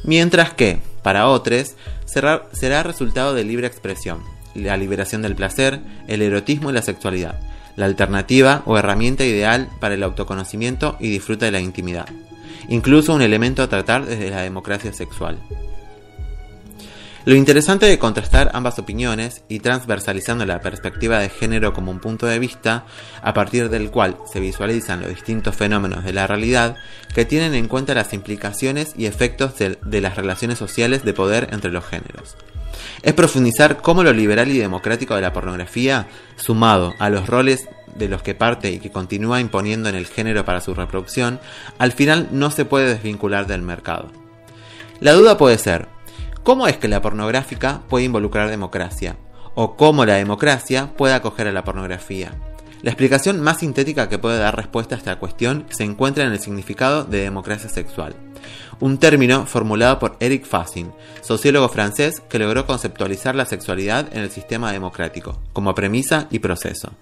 Mientras 0.04 0.52
que, 0.52 0.80
para 1.02 1.28
otros, 1.28 1.76
será, 2.04 2.82
resultado 2.82 3.34
de 3.34 3.44
libre 3.44 3.66
expresión, 3.66 4.20
la 4.54 4.76
liberación 4.76 5.22
del 5.22 5.34
placer, 5.34 5.80
el 6.06 6.20
erotismo 6.20 6.70
y 6.70 6.74
la 6.74 6.82
sexualidad, 6.82 7.40
la 7.76 7.86
alternativa 7.86 8.62
o 8.66 8.76
herramienta 8.76 9.24
ideal 9.24 9.68
para 9.80 9.94
el 9.94 10.02
autoconocimiento 10.02 10.96
y 11.00 11.08
disfrute 11.08 11.46
de 11.46 11.52
la 11.52 11.60
intimidad, 11.60 12.06
incluso 12.68 13.14
un 13.14 13.22
elemento 13.22 13.62
a 13.62 13.68
tratar 13.68 14.04
desde 14.04 14.30
la 14.30 14.42
democracia 14.42 14.92
sexual. 14.92 15.38
Lo 17.26 17.34
interesante 17.34 17.86
de 17.86 17.98
contrastar 17.98 18.50
ambas 18.52 18.78
opiniones 18.78 19.44
y 19.48 19.60
transversalizando 19.60 20.44
la 20.44 20.60
perspectiva 20.60 21.20
de 21.20 21.30
género 21.30 21.72
como 21.72 21.90
un 21.90 21.98
punto 21.98 22.26
de 22.26 22.38
vista, 22.38 22.84
a 23.22 23.32
partir 23.32 23.70
del 23.70 23.90
cual 23.90 24.18
se 24.30 24.40
visualizan 24.40 25.00
los 25.00 25.08
distintos 25.08 25.56
fenómenos 25.56 26.04
de 26.04 26.12
la 26.12 26.26
realidad 26.26 26.76
que 27.14 27.24
tienen 27.24 27.54
en 27.54 27.66
cuenta 27.66 27.94
las 27.94 28.12
implicaciones 28.12 28.92
y 28.98 29.06
efectos 29.06 29.54
de, 29.56 30.00
las 30.02 30.16
relaciones 30.16 30.58
sociales 30.58 31.02
de 31.02 31.14
poder 31.14 31.48
entre 31.52 31.70
los 31.70 31.86
géneros. 31.86 32.36
Es 33.02 33.14
profundizar 33.14 33.78
cómo 33.80 34.02
lo 34.02 34.12
liberal 34.12 34.50
y 34.50 34.58
democrático 34.58 35.14
de 35.14 35.22
la 35.22 35.32
pornografía, 35.32 36.08
sumado 36.36 36.92
a 36.98 37.08
los 37.08 37.26
roles 37.26 37.68
de 37.96 38.08
los 38.08 38.22
que 38.22 38.34
parte 38.34 38.70
y 38.70 38.80
que 38.80 38.92
continúa 38.92 39.40
imponiendo 39.40 39.88
en 39.88 39.94
el 39.94 40.06
género 40.06 40.44
para 40.44 40.60
su 40.60 40.74
reproducción, 40.74 41.40
al 41.78 41.92
final 41.92 42.28
no 42.32 42.50
se 42.50 42.66
puede 42.66 42.88
desvincular 42.88 43.46
del 43.46 43.62
mercado. 43.62 44.12
La 45.00 45.12
duda 45.12 45.38
puede 45.38 45.56
ser, 45.56 45.93
¿Cómo 46.44 46.68
es 46.68 46.76
que 46.76 46.88
la 46.88 47.00
pornográfica 47.00 47.80
puede 47.88 48.04
involucrar 48.04 48.50
democracia? 48.50 49.16
¿O 49.54 49.76
cómo 49.76 50.04
la 50.04 50.16
democracia 50.16 50.92
puede 50.94 51.14
acoger 51.14 51.48
a 51.48 51.52
la 51.52 51.64
pornografía? 51.64 52.32
La 52.82 52.90
explicación 52.90 53.40
más 53.40 53.60
sintética 53.60 54.10
que 54.10 54.18
puede 54.18 54.38
dar 54.38 54.54
respuesta 54.54 54.94
a 54.94 54.98
esta 54.98 55.18
cuestión 55.18 55.64
se 55.70 55.84
encuentra 55.84 56.26
en 56.26 56.32
el 56.32 56.40
significado 56.40 57.04
de 57.04 57.22
democracia 57.22 57.70
sexual, 57.70 58.14
un 58.78 58.98
término 58.98 59.46
formulado 59.46 59.98
por 59.98 60.18
Eric 60.20 60.44
Fassin, 60.44 60.92
sociólogo 61.22 61.70
francés 61.70 62.20
que 62.28 62.38
logró 62.38 62.66
conceptualizar 62.66 63.34
la 63.34 63.46
sexualidad 63.46 64.14
en 64.14 64.20
el 64.20 64.30
sistema 64.30 64.70
democrático, 64.70 65.40
como 65.54 65.74
premisa 65.74 66.28
y 66.30 66.40
proceso. 66.40 66.92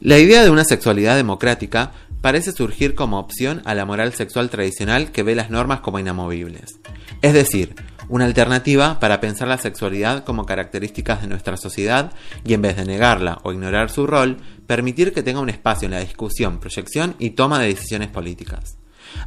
La 0.00 0.18
idea 0.18 0.42
de 0.42 0.50
una 0.50 0.64
sexualidad 0.64 1.14
democrática 1.14 1.92
parece 2.20 2.52
surgir 2.52 2.94
como 2.94 3.18
opción 3.18 3.62
a 3.64 3.74
la 3.74 3.84
moral 3.84 4.12
sexual 4.12 4.50
tradicional 4.50 5.12
que 5.12 5.22
ve 5.22 5.34
las 5.34 5.50
normas 5.50 5.80
como 5.80 5.98
inamovibles. 5.98 6.78
Es 7.22 7.34
decir, 7.34 7.74
una 8.08 8.24
alternativa 8.24 8.98
para 8.98 9.20
pensar 9.20 9.48
la 9.48 9.58
sexualidad 9.58 10.24
como 10.24 10.44
características 10.44 11.22
de 11.22 11.28
nuestra 11.28 11.56
sociedad 11.56 12.12
y 12.44 12.54
en 12.54 12.62
vez 12.62 12.76
de 12.76 12.84
negarla 12.84 13.38
o 13.44 13.52
ignorar 13.52 13.90
su 13.90 14.06
rol, 14.06 14.38
permitir 14.66 15.12
que 15.12 15.22
tenga 15.22 15.40
un 15.40 15.48
espacio 15.48 15.86
en 15.86 15.92
la 15.92 16.00
discusión, 16.00 16.58
proyección 16.58 17.14
y 17.18 17.30
toma 17.30 17.60
de 17.60 17.68
decisiones 17.68 18.08
políticas. 18.08 18.78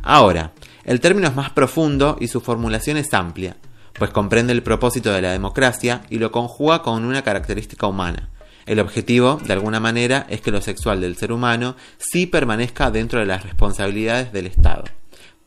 Ahora, 0.01 0.53
el 0.83 0.99
término 0.99 1.27
es 1.27 1.35
más 1.35 1.51
profundo 1.51 2.17
y 2.19 2.27
su 2.27 2.41
formulación 2.41 2.97
es 2.97 3.13
amplia, 3.13 3.57
pues 3.93 4.11
comprende 4.11 4.53
el 4.53 4.63
propósito 4.63 5.11
de 5.11 5.21
la 5.21 5.31
democracia 5.31 6.01
y 6.09 6.17
lo 6.17 6.31
conjuga 6.31 6.81
con 6.81 7.05
una 7.05 7.21
característica 7.21 7.87
humana. 7.87 8.29
El 8.65 8.79
objetivo, 8.79 9.39
de 9.45 9.53
alguna 9.53 9.79
manera, 9.79 10.25
es 10.29 10.41
que 10.41 10.51
lo 10.51 10.61
sexual 10.61 11.01
del 11.01 11.17
ser 11.17 11.31
humano 11.31 11.75
sí 11.97 12.25
permanezca 12.25 12.91
dentro 12.91 13.19
de 13.19 13.25
las 13.25 13.43
responsabilidades 13.43 14.31
del 14.31 14.47
Estado, 14.47 14.83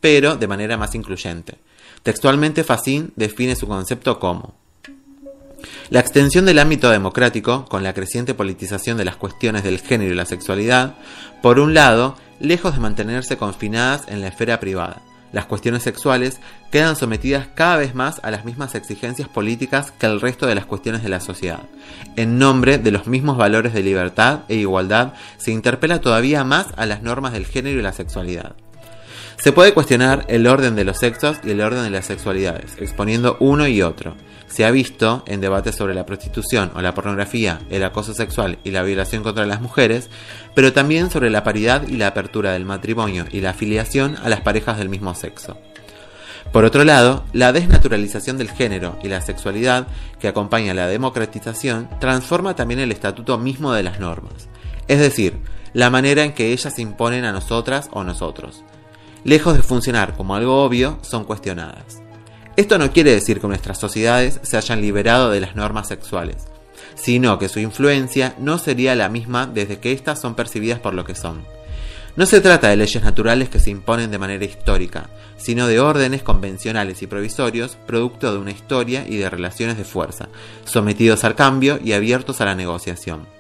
pero 0.01 0.37
de 0.37 0.49
manera 0.49 0.77
más 0.77 0.95
incluyente. 0.95 1.55
Textualmente 2.03 2.65
Facín 2.65 3.13
define 3.17 3.57
su 3.57 3.67
concepto 3.67 4.19
como 4.19 4.55
la 5.91 6.01
extensión 6.01 6.45
del 6.45 6.59
ámbito 6.59 6.91
democrático, 6.91 7.65
con 7.67 7.83
la 7.83 7.95
creciente 7.95 8.35
politización 8.35 8.97
de 8.97 9.05
las 9.05 9.17
cuestiones 9.17 9.65
del 9.65 9.81
género 9.81 10.13
y 10.13 10.17
la 10.17 10.27
sexualidad, 10.27 10.97
por 11.43 11.59
un 11.59 11.75
lado, 11.75 12.17
lejos 12.41 12.75
de 12.75 12.81
mantenerse 12.81 13.37
confinadas 13.37 14.05
en 14.09 14.21
la 14.21 14.29
esfera 14.29 14.61
privada, 14.61 15.03
las 15.37 15.45
cuestiones 15.45 15.83
sexuales 15.83 16.41
quedan 16.71 16.97
sometidas 16.97 17.47
cada 17.55 17.77
vez 17.77 17.95
más 17.95 18.21
a 18.23 18.31
las 18.31 18.47
mismas 18.47 18.75
exigencias 18.75 19.29
políticas 19.29 19.91
que 19.91 20.07
el 20.07 20.19
resto 20.19 20.47
de 20.47 20.55
las 20.55 20.65
cuestiones 20.65 21.03
de 21.03 21.11
la 21.11 21.21
sociedad. 21.21 21.61
En 22.17 22.39
nombre 22.39 22.79
de 22.79 22.91
los 22.91 23.07
mismos 23.07 23.37
valores 23.37 23.75
de 23.75 23.83
libertad 23.83 24.45
e 24.49 24.55
igualdad, 24.55 25.13
se 25.37 25.51
interpela 25.51 26.01
todavía 26.01 26.43
más 26.43 26.69
a 26.79 26.87
las 26.87 27.03
normas 27.03 27.35
del 27.35 27.45
género 27.45 27.79
y 27.79 27.83
la 27.83 27.93
sexualidad. 27.93 28.57
Se 29.39 29.53
puede 29.53 29.75
cuestionar 29.75 30.25
el 30.29 30.47
orden 30.47 30.75
de 30.75 30.85
los 30.85 30.99
sexos 30.99 31.37
y 31.45 31.51
el 31.51 31.61
orden 31.61 31.85
de 31.85 31.91
las 31.91 32.07
sexualidades, 32.07 32.73
exponiendo 32.79 33.37
uno 33.39 33.67
y 33.67 33.83
otro. 33.83 34.17
Se 34.49 34.65
ha 34.65 34.71
visto 34.71 35.25
en 35.27 35.41
debates 35.41 35.75
sobre 35.75 35.95
la 35.95 36.07
prostitución 36.07 36.73
o 36.75 36.81
la 36.81 36.95
pornografía, 36.95 37.61
el 37.69 37.85
acoso 37.85 38.15
sexual 38.15 38.59
y 38.65 38.71
la 38.71 38.83
violación 38.83 39.23
contra 39.23 39.45
las 39.45 39.61
mujeres, 39.61 40.09
pero 40.55 40.73
también 40.73 41.11
sobre 41.11 41.31
la 41.31 41.45
paridad 41.45 41.87
y 41.87 41.97
la 41.97 42.09
apertura 42.09 42.53
del 42.53 42.65
matrimonio 42.65 43.27
y 43.31 43.43
la 43.43 43.51
afiliación 43.51 44.17
a 44.23 44.31
las 44.31 44.41
parejas 44.41 44.79
del 44.79 44.89
mismo 44.89 45.15
sexo. 45.15 45.59
Por 46.51 46.65
otro 46.65 46.85
lado, 46.85 47.25
la 47.33 47.53
desnaturalización 47.53 48.39
del 48.39 48.51
género 48.51 48.99
y 49.03 49.09
la 49.09 49.21
sexualidad 49.21 49.87
que 50.19 50.29
acompaña 50.29 50.73
la 50.73 50.87
democratización 50.87 51.91
transforma 52.01 52.57
también 52.57 52.81
el 52.81 52.93
estatuto 52.93 53.37
mismo 53.37 53.73
de 53.75 53.83
las 53.83 54.01
normas, 54.01 54.49
es 54.89 54.99
decir, 54.99 55.39
la 55.75 55.91
manera 55.91 56.25
en 56.25 56.33
que 56.33 56.53
ellas 56.53 56.75
se 56.75 56.83
imponen 56.83 57.25
a 57.27 57.33
nosotras 57.33 57.91
o 57.93 58.03
nosotros 58.03 58.65
lejos 59.27 59.57
de 59.57 59.63
funcionar 59.63 60.17
como 60.17 60.37
algo 60.37 60.63
obvio, 60.63 61.01
son 61.03 61.25
cuestionadas. 61.25 62.01
Esto 62.57 62.79
no 62.79 62.93
quiere 62.93 63.11
decir 63.11 63.41
que 63.41 63.49
nuestras 63.49 63.79
sociedades 63.79 64.39
se 64.43 64.57
hayan 64.57 64.81
liberado 64.81 65.31
de 65.31 65.41
las 65.41 65.57
normas 65.57 65.89
sexuales, 65.89 66.47
sino 66.95 67.37
que 67.37 67.49
su 67.49 67.59
influencia 67.59 68.37
no 68.39 68.59
sería 68.59 68.95
la 68.95 69.09
misma 69.09 69.47
desde 69.47 69.81
que 69.81 69.91
éstas 69.91 70.21
son 70.21 70.37
percibidas 70.37 70.79
por 70.79 70.95
lo 70.95 71.05
que 71.05 71.17
son. 71.17 71.45
No 72.15 72.25
se 72.25 72.41
trata 72.41 72.69
de 72.69 72.77
leyes 72.77 73.03
naturales 73.03 73.49
que 73.49 73.59
se 73.59 73.71
imponen 73.71 74.13
de 74.13 74.19
manera 74.19 74.45
histórica, 74.45 75.11
sino 75.37 75.67
de 75.67 75.81
órdenes 75.81 76.23
convencionales 76.23 77.03
y 77.03 77.09
provisorios, 77.09 77.77
producto 77.85 78.33
de 78.33 78.39
una 78.39 78.53
historia 78.53 79.05
y 79.07 79.17
de 79.17 79.29
relaciones 79.29 79.77
de 79.77 79.85
fuerza, 79.85 80.29
sometidos 80.65 81.25
al 81.25 81.35
cambio 81.35 81.81
y 81.85 81.93
abiertos 81.95 82.41
a 82.41 82.45
la 82.45 82.55
negociación. 82.55 83.36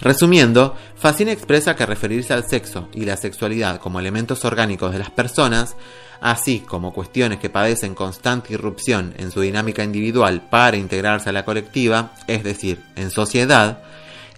Resumiendo, 0.00 0.76
Facine 0.96 1.32
expresa 1.32 1.74
que 1.74 1.86
referirse 1.86 2.32
al 2.32 2.48
sexo 2.48 2.88
y 2.94 3.04
la 3.04 3.16
sexualidad 3.16 3.80
como 3.80 4.00
elementos 4.00 4.44
orgánicos 4.44 4.92
de 4.92 4.98
las 4.98 5.10
personas, 5.10 5.76
así 6.20 6.60
como 6.60 6.92
cuestiones 6.92 7.38
que 7.38 7.50
padecen 7.50 7.94
constante 7.94 8.52
irrupción 8.52 9.14
en 9.18 9.30
su 9.30 9.40
dinámica 9.40 9.82
individual 9.82 10.42
para 10.48 10.76
integrarse 10.76 11.30
a 11.30 11.32
la 11.32 11.44
colectiva, 11.44 12.12
es 12.26 12.44
decir, 12.44 12.80
en 12.96 13.10
sociedad, 13.10 13.82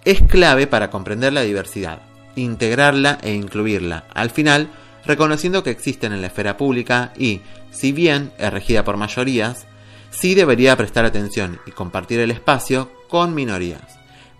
es 0.03 0.21
clave 0.23 0.67
para 0.67 0.89
comprender 0.89 1.33
la 1.33 1.41
diversidad, 1.41 2.01
integrarla 2.35 3.19
e 3.21 3.33
incluirla, 3.33 4.05
al 4.13 4.31
final 4.31 4.69
reconociendo 5.05 5.63
que 5.63 5.69
existen 5.69 6.13
en 6.13 6.21
la 6.21 6.27
esfera 6.27 6.57
pública 6.57 7.13
y, 7.17 7.41
si 7.71 7.91
bien 7.91 8.31
es 8.39 8.51
regida 8.51 8.83
por 8.83 8.97
mayorías, 8.97 9.67
sí 10.09 10.33
debería 10.33 10.75
prestar 10.75 11.05
atención 11.05 11.59
y 11.67 11.71
compartir 11.71 12.19
el 12.19 12.31
espacio 12.31 12.91
con 13.07 13.35
minorías 13.35 13.94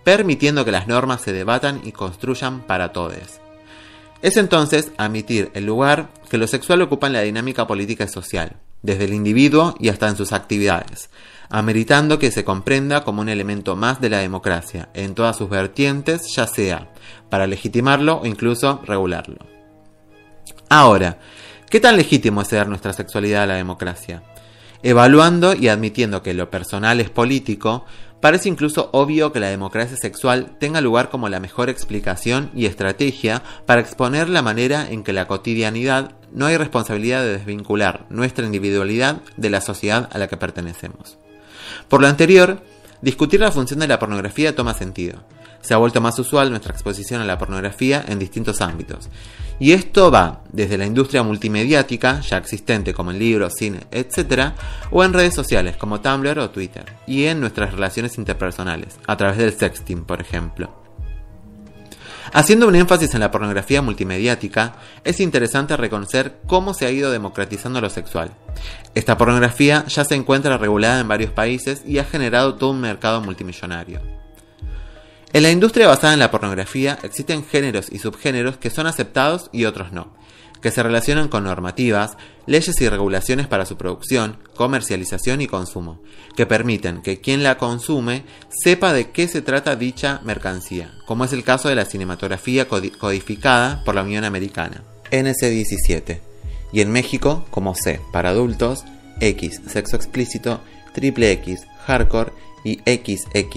permitiendo 0.05 0.63
que 0.63 0.71
las 0.71 0.87
normas 0.87 1.21
se 1.21 1.33
debatan 1.33 1.81
y 1.83 1.91
construyan 1.91 2.61
para 2.61 2.93
todos. 2.93 3.41
Es 4.21 4.37
entonces 4.37 4.91
admitir 4.97 5.51
el 5.55 5.65
lugar 5.65 6.09
que 6.29 6.37
lo 6.37 6.47
sexual 6.47 6.83
ocupa 6.83 7.07
en 7.07 7.13
la 7.13 7.21
dinámica 7.21 7.67
política 7.67 8.05
y 8.05 8.07
social, 8.07 8.55
desde 8.83 9.05
el 9.05 9.13
individuo 9.13 9.75
y 9.79 9.89
hasta 9.89 10.07
en 10.07 10.15
sus 10.15 10.31
actividades, 10.31 11.09
ameritando 11.49 12.19
que 12.19 12.31
se 12.31 12.45
comprenda 12.45 13.03
como 13.03 13.21
un 13.21 13.29
elemento 13.29 13.75
más 13.75 13.99
de 13.99 14.09
la 14.09 14.19
democracia 14.19 14.89
en 14.93 15.15
todas 15.15 15.37
sus 15.37 15.49
vertientes, 15.49 16.33
ya 16.35 16.45
sea 16.45 16.93
para 17.29 17.47
legitimarlo 17.47 18.21
o 18.21 18.25
incluso 18.27 18.81
regularlo. 18.85 19.39
Ahora, 20.69 21.17
¿qué 21.69 21.79
tan 21.79 21.97
legítimo 21.97 22.41
es 22.41 22.47
ceder 22.47 22.67
nuestra 22.67 22.93
sexualidad 22.93 23.43
a 23.43 23.47
la 23.47 23.55
democracia? 23.55 24.21
Evaluando 24.83 25.55
y 25.55 25.67
admitiendo 25.67 26.21
que 26.21 26.35
lo 26.35 26.51
personal 26.51 26.99
es 26.99 27.09
político, 27.09 27.85
Parece 28.25 28.49
incluso 28.49 28.89
obvio 28.91 29.31
que 29.31 29.39
la 29.39 29.49
democracia 29.49 29.95
sexual 29.97 30.57
tenga 30.59 30.81
lugar 30.81 31.11
como 31.11 31.29
la 31.29 31.39
mejor 31.39 31.69
explicación 31.69 32.49
y 32.55 32.65
estrategia 32.65 33.43
para 33.67 33.81
exponer 33.81 34.29
la 34.29 34.41
manera 34.41 34.89
en 34.89 35.03
que 35.03 35.13
la 35.13 35.27
cotidianidad 35.27 36.15
no 36.33 36.47
hay 36.47 36.57
responsabilidad 36.57 37.21
de 37.21 37.37
desvincular 37.37 38.07
nuestra 38.09 38.43
individualidad 38.43 39.21
de 39.37 39.51
la 39.51 39.61
sociedad 39.61 40.09
a 40.11 40.17
la 40.17 40.27
que 40.27 40.37
pertenecemos. 40.37 41.19
Por 41.87 42.01
lo 42.01 42.07
anterior, 42.07 42.63
discutir 42.99 43.41
la 43.41 43.51
función 43.51 43.79
de 43.79 43.87
la 43.87 43.99
pornografía 43.99 44.55
toma 44.55 44.73
sentido. 44.73 45.23
Se 45.61 45.75
ha 45.75 45.77
vuelto 45.77 46.01
más 46.01 46.17
usual 46.17 46.49
nuestra 46.49 46.73
exposición 46.73 47.21
a 47.21 47.25
la 47.25 47.37
pornografía 47.37 48.03
en 48.07 48.17
distintos 48.17 48.59
ámbitos, 48.59 49.07
Y 49.59 49.71
esto 49.71 50.11
va 50.11 50.41
desde 50.51 50.77
la 50.77 50.85
industria 50.85 51.23
multimediática, 51.23 52.19
ya 52.21 52.37
existente 52.37 52.93
como 52.93 53.11
en 53.11 53.19
libros, 53.19 53.53
cine, 53.57 53.81
etc., 53.91 54.51
o 54.91 55.03
en 55.03 55.13
redes 55.13 55.33
sociales 55.33 55.77
como 55.77 56.01
Tumblr 56.01 56.39
o 56.39 56.49
Twitter, 56.49 56.85
y 57.07 57.25
en 57.25 57.39
nuestras 57.39 57.73
relaciones 57.73 58.17
interpersonales, 58.17 58.97
a 59.07 59.15
través 59.15 59.37
del 59.37 59.53
sexting, 59.53 60.03
por 60.03 60.19
ejemplo. 60.19 60.85
Haciendo 62.33 62.67
un 62.67 62.75
énfasis 62.75 63.13
en 63.13 63.21
la 63.21 63.31
pornografía 63.31 63.81
multimediática, 63.81 64.75
es 65.05 65.21
interesante 65.21 65.77
reconocer 65.77 66.39
cómo 66.47 66.73
se 66.73 66.85
ha 66.85 66.91
ido 66.91 67.11
democratizando 67.11 67.79
lo 67.79 67.89
sexual. 67.89 68.31
Esta 68.93 69.17
pornografía 69.17 69.85
ya 69.87 70.03
se 70.03 70.15
encuentra 70.15 70.57
regulada 70.57 70.99
en 70.99 71.07
varios 71.07 71.31
países 71.31 71.83
y 71.85 71.99
ha 71.99 72.03
generado 72.03 72.55
todo 72.55 72.71
un 72.71 72.81
mercado 72.81 73.21
multimillonario. 73.21 74.24
En 75.35 75.43
la 75.43 75.51
industria 75.51 75.89
basada 75.89 76.13
en 76.13 76.19
la 76.19 76.31
pornografía 76.31 76.97
existen 77.03 77.43
géneros 77.45 77.91
y 77.91 77.99
subgéneros 77.99 78.55
que 78.55 78.69
son 78.69 78.87
aceptados 78.87 79.49
y 79.51 79.65
otros 79.65 79.91
no, 79.91 80.13
que 80.61 80.71
se 80.71 80.81
relacionan 80.81 81.27
con 81.27 81.43
normativas, 81.43 82.15
leyes 82.45 82.79
y 82.79 82.87
regulaciones 82.87 83.45
para 83.45 83.65
su 83.65 83.75
producción, 83.75 84.37
comercialización 84.55 85.41
y 85.41 85.47
consumo, 85.47 86.01
que 86.37 86.45
permiten 86.45 87.01
que 87.01 87.19
quien 87.19 87.43
la 87.43 87.57
consume 87.57 88.23
sepa 88.47 88.93
de 88.93 89.11
qué 89.11 89.27
se 89.27 89.41
trata 89.41 89.75
dicha 89.75 90.21
mercancía, 90.23 90.93
como 91.05 91.25
es 91.25 91.33
el 91.33 91.43
caso 91.43 91.67
de 91.67 91.75
la 91.75 91.83
cinematografía 91.83 92.69
codificada 92.69 93.83
por 93.83 93.93
la 93.93 94.03
Unión 94.03 94.23
Americana, 94.23 94.85
NC17, 95.11 96.21
y 96.71 96.79
en 96.79 96.93
México 96.93 97.45
como 97.49 97.75
C 97.75 97.99
para 98.13 98.29
adultos, 98.29 98.85
X 99.19 99.59
sexo 99.67 99.97
explícito, 99.97 100.61
triple 100.93 101.33
X 101.33 101.63
hardcore 101.87 102.31
y 102.63 102.79
XXXX 102.85 103.55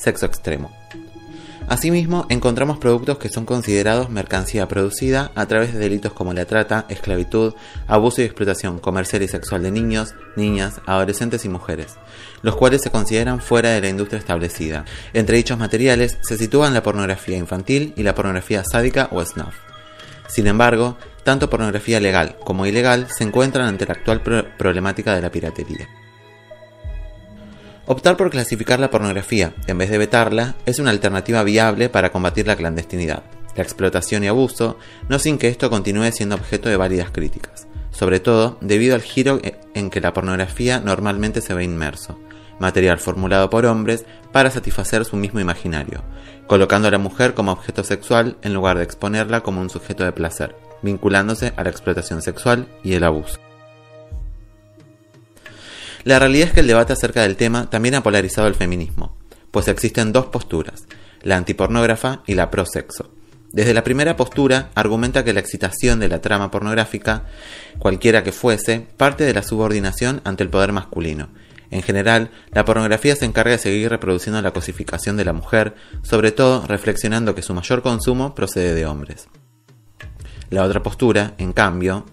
sexo 0.00 0.26
extremo. 0.26 0.70
Asimismo, 1.68 2.26
encontramos 2.30 2.78
productos 2.78 3.18
que 3.18 3.28
son 3.28 3.44
considerados 3.44 4.10
mercancía 4.10 4.66
producida 4.66 5.30
a 5.36 5.46
través 5.46 5.72
de 5.72 5.78
delitos 5.78 6.12
como 6.12 6.32
la 6.32 6.44
trata, 6.44 6.84
esclavitud, 6.88 7.54
abuso 7.86 8.20
y 8.20 8.24
explotación 8.24 8.80
comercial 8.80 9.22
y 9.22 9.28
sexual 9.28 9.62
de 9.62 9.70
niños, 9.70 10.14
niñas, 10.34 10.80
adolescentes 10.86 11.44
y 11.44 11.48
mujeres, 11.48 11.94
los 12.42 12.56
cuales 12.56 12.82
se 12.82 12.90
consideran 12.90 13.40
fuera 13.40 13.70
de 13.70 13.80
la 13.80 13.88
industria 13.88 14.18
establecida. 14.18 14.84
Entre 15.12 15.36
dichos 15.36 15.58
materiales 15.58 16.18
se 16.22 16.36
sitúan 16.36 16.74
la 16.74 16.82
pornografía 16.82 17.36
infantil 17.36 17.94
y 17.96 18.02
la 18.02 18.16
pornografía 18.16 18.64
sádica 18.64 19.08
o 19.12 19.24
snuff. 19.24 19.54
Sin 20.26 20.48
embargo, 20.48 20.96
tanto 21.22 21.50
pornografía 21.50 22.00
legal 22.00 22.36
como 22.44 22.66
ilegal 22.66 23.06
se 23.10 23.22
encuentran 23.22 23.68
ante 23.68 23.86
la 23.86 23.92
actual 23.92 24.22
problemática 24.58 25.14
de 25.14 25.22
la 25.22 25.30
piratería. 25.30 25.88
Optar 27.90 28.16
por 28.16 28.30
clasificar 28.30 28.78
la 28.78 28.88
pornografía 28.88 29.52
en 29.66 29.76
vez 29.76 29.90
de 29.90 29.98
vetarla 29.98 30.54
es 30.64 30.78
una 30.78 30.90
alternativa 30.90 31.42
viable 31.42 31.88
para 31.88 32.12
combatir 32.12 32.46
la 32.46 32.54
clandestinidad, 32.54 33.24
la 33.56 33.64
explotación 33.64 34.22
y 34.22 34.28
abuso, 34.28 34.78
no 35.08 35.18
sin 35.18 35.38
que 35.38 35.48
esto 35.48 35.70
continúe 35.70 36.12
siendo 36.12 36.36
objeto 36.36 36.68
de 36.68 36.76
válidas 36.76 37.10
críticas, 37.10 37.66
sobre 37.90 38.20
todo 38.20 38.58
debido 38.60 38.94
al 38.94 39.02
giro 39.02 39.40
en 39.74 39.90
que 39.90 40.00
la 40.00 40.12
pornografía 40.12 40.78
normalmente 40.78 41.40
se 41.40 41.52
ve 41.52 41.64
inmerso, 41.64 42.16
material 42.60 43.00
formulado 43.00 43.50
por 43.50 43.66
hombres 43.66 44.04
para 44.30 44.52
satisfacer 44.52 45.04
su 45.04 45.16
mismo 45.16 45.40
imaginario, 45.40 46.04
colocando 46.46 46.86
a 46.86 46.92
la 46.92 46.98
mujer 46.98 47.34
como 47.34 47.50
objeto 47.50 47.82
sexual 47.82 48.36
en 48.42 48.54
lugar 48.54 48.78
de 48.78 48.84
exponerla 48.84 49.40
como 49.40 49.60
un 49.60 49.68
sujeto 49.68 50.04
de 50.04 50.12
placer, 50.12 50.54
vinculándose 50.82 51.54
a 51.56 51.64
la 51.64 51.70
explotación 51.70 52.22
sexual 52.22 52.68
y 52.84 52.92
el 52.92 53.02
abuso. 53.02 53.40
La 56.04 56.18
realidad 56.18 56.48
es 56.48 56.54
que 56.54 56.60
el 56.60 56.66
debate 56.66 56.92
acerca 56.92 57.22
del 57.22 57.36
tema 57.36 57.68
también 57.68 57.94
ha 57.94 58.02
polarizado 58.02 58.48
el 58.48 58.54
feminismo, 58.54 59.16
pues 59.50 59.68
existen 59.68 60.12
dos 60.12 60.26
posturas, 60.26 60.86
la 61.22 61.36
antipornógrafa 61.36 62.22
y 62.26 62.34
la 62.34 62.50
prosexo. 62.50 63.10
Desde 63.52 63.74
la 63.74 63.84
primera 63.84 64.16
postura 64.16 64.70
argumenta 64.74 65.24
que 65.24 65.32
la 65.32 65.40
excitación 65.40 65.98
de 65.98 66.08
la 66.08 66.20
trama 66.20 66.50
pornográfica, 66.50 67.24
cualquiera 67.78 68.22
que 68.22 68.32
fuese, 68.32 68.86
parte 68.96 69.24
de 69.24 69.34
la 69.34 69.42
subordinación 69.42 70.20
ante 70.24 70.44
el 70.44 70.50
poder 70.50 70.72
masculino. 70.72 71.28
En 71.72 71.82
general, 71.82 72.30
la 72.52 72.64
pornografía 72.64 73.14
se 73.14 73.24
encarga 73.24 73.52
de 73.52 73.58
seguir 73.58 73.90
reproduciendo 73.90 74.40
la 74.40 74.52
cosificación 74.52 75.16
de 75.16 75.24
la 75.24 75.32
mujer, 75.32 75.74
sobre 76.02 76.32
todo 76.32 76.66
reflexionando 76.66 77.34
que 77.34 77.42
su 77.42 77.52
mayor 77.52 77.82
consumo 77.82 78.34
procede 78.34 78.74
de 78.74 78.86
hombres. 78.86 79.28
La 80.48 80.64
otra 80.64 80.82
postura, 80.82 81.34
en 81.38 81.52
cambio, 81.52 82.06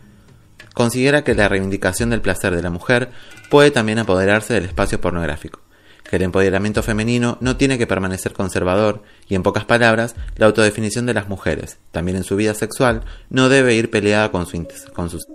considera 0.78 1.24
que 1.24 1.34
la 1.34 1.50
reivindicación 1.50 2.12
del 2.12 2.22
placer 2.22 2.56
de 2.56 2.62
la 2.62 2.70
mujer 2.70 3.10
puede 3.50 3.72
también 3.72 3.98
apoderarse 3.98 4.54
del 4.54 4.66
espacio 4.66 5.02
pornográfico, 5.02 5.60
que 6.08 6.18
el 6.18 6.22
empoderamiento 6.22 6.84
femenino 6.84 7.40
no 7.42 7.58
tiene 7.58 7.80
que 7.80 7.88
permanecer 7.88 8.32
conservador 8.34 9.02
y, 9.28 9.34
en 9.34 9.42
pocas 9.42 9.66
palabras, 9.66 10.14
la 10.36 10.46
autodefinición 10.46 11.08
de 11.08 11.16
las 11.16 11.30
mujeres, 11.30 11.80
también 11.90 12.16
en 12.16 12.24
su 12.24 12.36
vida 12.36 12.54
sexual, 12.54 13.06
no 13.32 13.50
debe 13.50 13.74
ir 13.74 13.90
peleada 13.90 14.30
con, 14.30 14.46
su, 14.46 14.68
con 14.94 15.10
sus... 15.10 15.26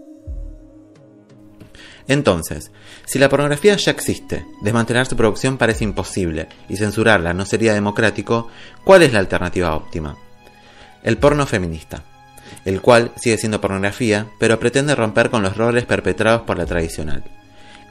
Entonces, 2.07 2.71
si 3.05 3.19
la 3.19 3.29
pornografía 3.29 3.75
ya 3.75 3.91
existe, 3.91 4.47
desmantelar 4.63 5.07
su 5.07 5.17
producción 5.17 5.59
parece 5.59 5.83
imposible 5.83 6.47
y 6.69 6.77
censurarla 6.77 7.35
no 7.35 7.47
sería 7.47 7.75
democrático, 7.75 8.47
¿cuál 8.85 9.03
es 9.03 9.13
la 9.13 9.19
alternativa 9.19 9.75
óptima? 9.75 10.17
El 11.03 11.19
porno 11.19 11.47
feminista 11.47 12.05
el 12.65 12.81
cual 12.81 13.13
sigue 13.17 13.39
siendo 13.39 13.61
pornografía, 13.61 14.29
pero 14.39 14.59
pretende 14.59 14.95
romper 14.95 15.31
con 15.31 15.43
los 15.43 15.57
roles 15.57 15.85
perpetrados 15.85 16.43
por 16.43 16.59
la 16.59 16.67
tradicional. 16.67 17.25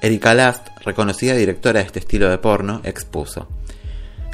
Erika 0.01 0.33
Last, 0.33 0.69
reconocida 0.83 1.35
directora 1.35 1.79
de 1.79 1.85
este 1.85 1.99
estilo 1.99 2.29
de 2.29 2.37
porno, 2.37 2.81
expuso. 2.83 3.47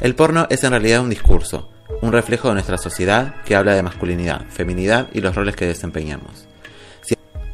El 0.00 0.14
porno 0.14 0.46
es 0.48 0.64
en 0.64 0.70
realidad 0.70 1.02
un 1.02 1.10
discurso, 1.10 1.70
un 2.02 2.12
reflejo 2.12 2.48
de 2.48 2.54
nuestra 2.54 2.78
sociedad 2.78 3.42
que 3.44 3.56
habla 3.56 3.74
de 3.74 3.82
masculinidad, 3.82 4.46
feminidad 4.48 5.08
y 5.12 5.20
los 5.20 5.34
roles 5.34 5.56
que 5.56 5.66
desempeñamos. 5.66 6.46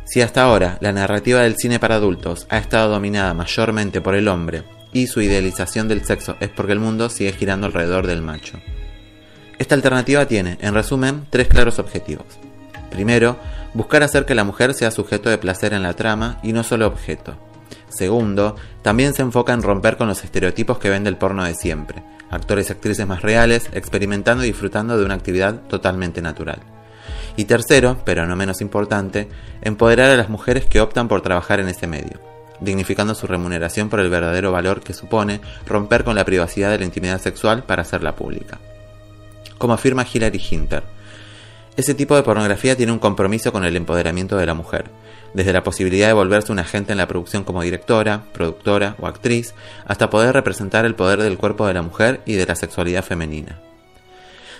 Si, 0.05 0.21
hasta 0.21 0.43
ahora 0.43 0.79
la 0.81 0.93
narrativa 0.93 1.41
del 1.41 1.57
cine 1.57 1.81
para 1.81 1.97
adultos 1.97 2.47
ha 2.51 2.59
estado 2.59 2.91
dominada 2.91 3.35
mayormente 3.35 4.01
por 4.01 4.15
el 4.15 4.29
hombre 4.29 4.63
y 4.93 5.09
su 5.09 5.21
idealización 5.21 5.89
del 5.89 6.05
sexo 6.05 6.37
es 6.39 6.51
porque 6.51 6.73
el 6.73 6.79
mundo 6.79 7.09
sigue 7.09 7.33
girando 7.33 7.67
alrededor 7.67 8.07
del 8.07 8.23
macho. 8.23 8.61
Esta 9.59 9.75
alternativa 9.75 10.27
tiene, 10.27 10.59
en 10.61 10.75
resumen, 10.75 11.27
tres 11.31 11.49
claros 11.49 11.79
objetivos. 11.79 12.27
Primero, 12.95 13.37
buscar 13.75 14.05
hacer 14.05 14.25
que 14.25 14.37
la 14.37 14.45
mujer 14.45 14.73
sea 14.73 14.93
sujeto 14.93 15.29
de 15.29 15.37
placer 15.37 15.73
en 15.73 15.83
la 15.83 15.95
trama 15.95 16.39
y 16.45 16.53
no 16.53 16.63
solo 16.63 16.87
objeto. 16.87 17.37
Segundo, 17.89 18.55
también 18.83 19.15
se 19.15 19.23
enfoca 19.23 19.53
en 19.53 19.63
romper 19.63 19.97
con 19.97 20.07
los 20.07 20.23
estereotipos 20.23 20.79
que 20.79 20.91
vende 20.91 21.11
el 21.11 21.17
porno 21.17 21.43
de 21.43 21.57
siempre, 21.57 22.05
actores 22.31 22.69
y 22.69 22.73
actrices 22.73 23.05
más 23.05 23.23
reales, 23.23 23.69
experimentando 23.73 24.45
y 24.45 24.47
disfrutando 24.47 24.97
de 24.97 25.05
una 25.05 25.15
actividad 25.15 25.63
totalmente 25.63 26.23
natural. 26.23 26.61
Y 27.37 27.47
tercero, 27.47 28.01
pero 28.05 28.27
no 28.27 28.37
menos 28.37 28.61
importante, 28.61 29.29
empoderar 29.61 30.09
a 30.11 30.17
las 30.17 30.29
mujeres 30.29 30.65
que 30.65 30.81
optan 30.81 31.09
por 31.09 31.21
trabajar 31.21 31.59
en 31.59 31.69
ese 31.69 31.89
medio, 31.89 32.21
dignificando 32.61 33.17
su 33.17 33.27
remuneración 33.27 33.89
por 33.89 33.99
el 33.99 34.09
verdadero 34.09 34.53
valor 34.53 34.83
que 34.83 34.95
supone 34.95 35.41
romper 35.67 36.05
con 36.05 36.15
la 36.15 36.25
privacidad 36.25 36.71
de 36.71 36.79
la 36.79 36.85
intimidad 36.85 37.21
sexual 37.21 37.65
para 37.65 37.83
hacerla 37.83 38.15
pública. 38.15 38.61
Como 39.59 39.75
afirma 39.75 40.07
Hilary 40.11 40.41
Hinter, 40.49 40.94
ese 41.77 41.95
tipo 41.95 42.15
de 42.15 42.23
pornografía 42.23 42.77
tiene 42.77 42.93
un 42.93 42.99
compromiso 42.99 43.53
con 43.53 43.65
el 43.65 43.77
empoderamiento 43.77 44.37
de 44.37 44.47
la 44.47 44.55
mujer, 44.55 44.91
desde 45.35 45.53
la 45.53 45.65
posibilidad 45.65 46.07
de 46.07 46.13
volverse 46.13 46.53
un 46.53 46.61
agente 46.61 46.93
en 46.93 46.99
la 46.99 47.09
producción 47.09 47.43
como 47.43 47.63
directora, 47.63 48.25
productora 48.33 48.95
o 49.01 49.07
actriz, 49.07 49.55
hasta 49.85 50.09
poder 50.09 50.35
representar 50.35 50.85
el 50.85 50.95
poder 50.95 51.21
del 51.21 51.37
cuerpo 51.37 51.67
de 51.67 51.75
la 51.75 51.83
mujer 51.83 52.21
y 52.27 52.35
de 52.35 52.47
la 52.47 52.55
sexualidad 52.55 53.05
femenina. 53.05 53.59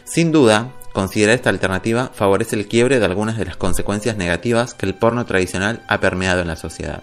Sin 0.05 0.33
duda, 0.33 0.73
considerar 0.93 1.37
esta 1.37 1.51
alternativa 1.51 2.11
favorece 2.13 2.57
el 2.57 2.67
quiebre 2.67 2.99
de 2.99 3.07
algunas 3.07 3.39
de 3.39 3.45
las 3.45 3.57
consecuencias 3.57 4.17
negativas 4.17 4.75
que 4.75 4.87
el 4.87 4.95
porno 4.95 5.25
tradicional 5.25 5.83
ha 5.89 6.01
permeado 6.01 6.41
en 6.41 6.49
la 6.49 6.57
sociedad. 6.57 7.03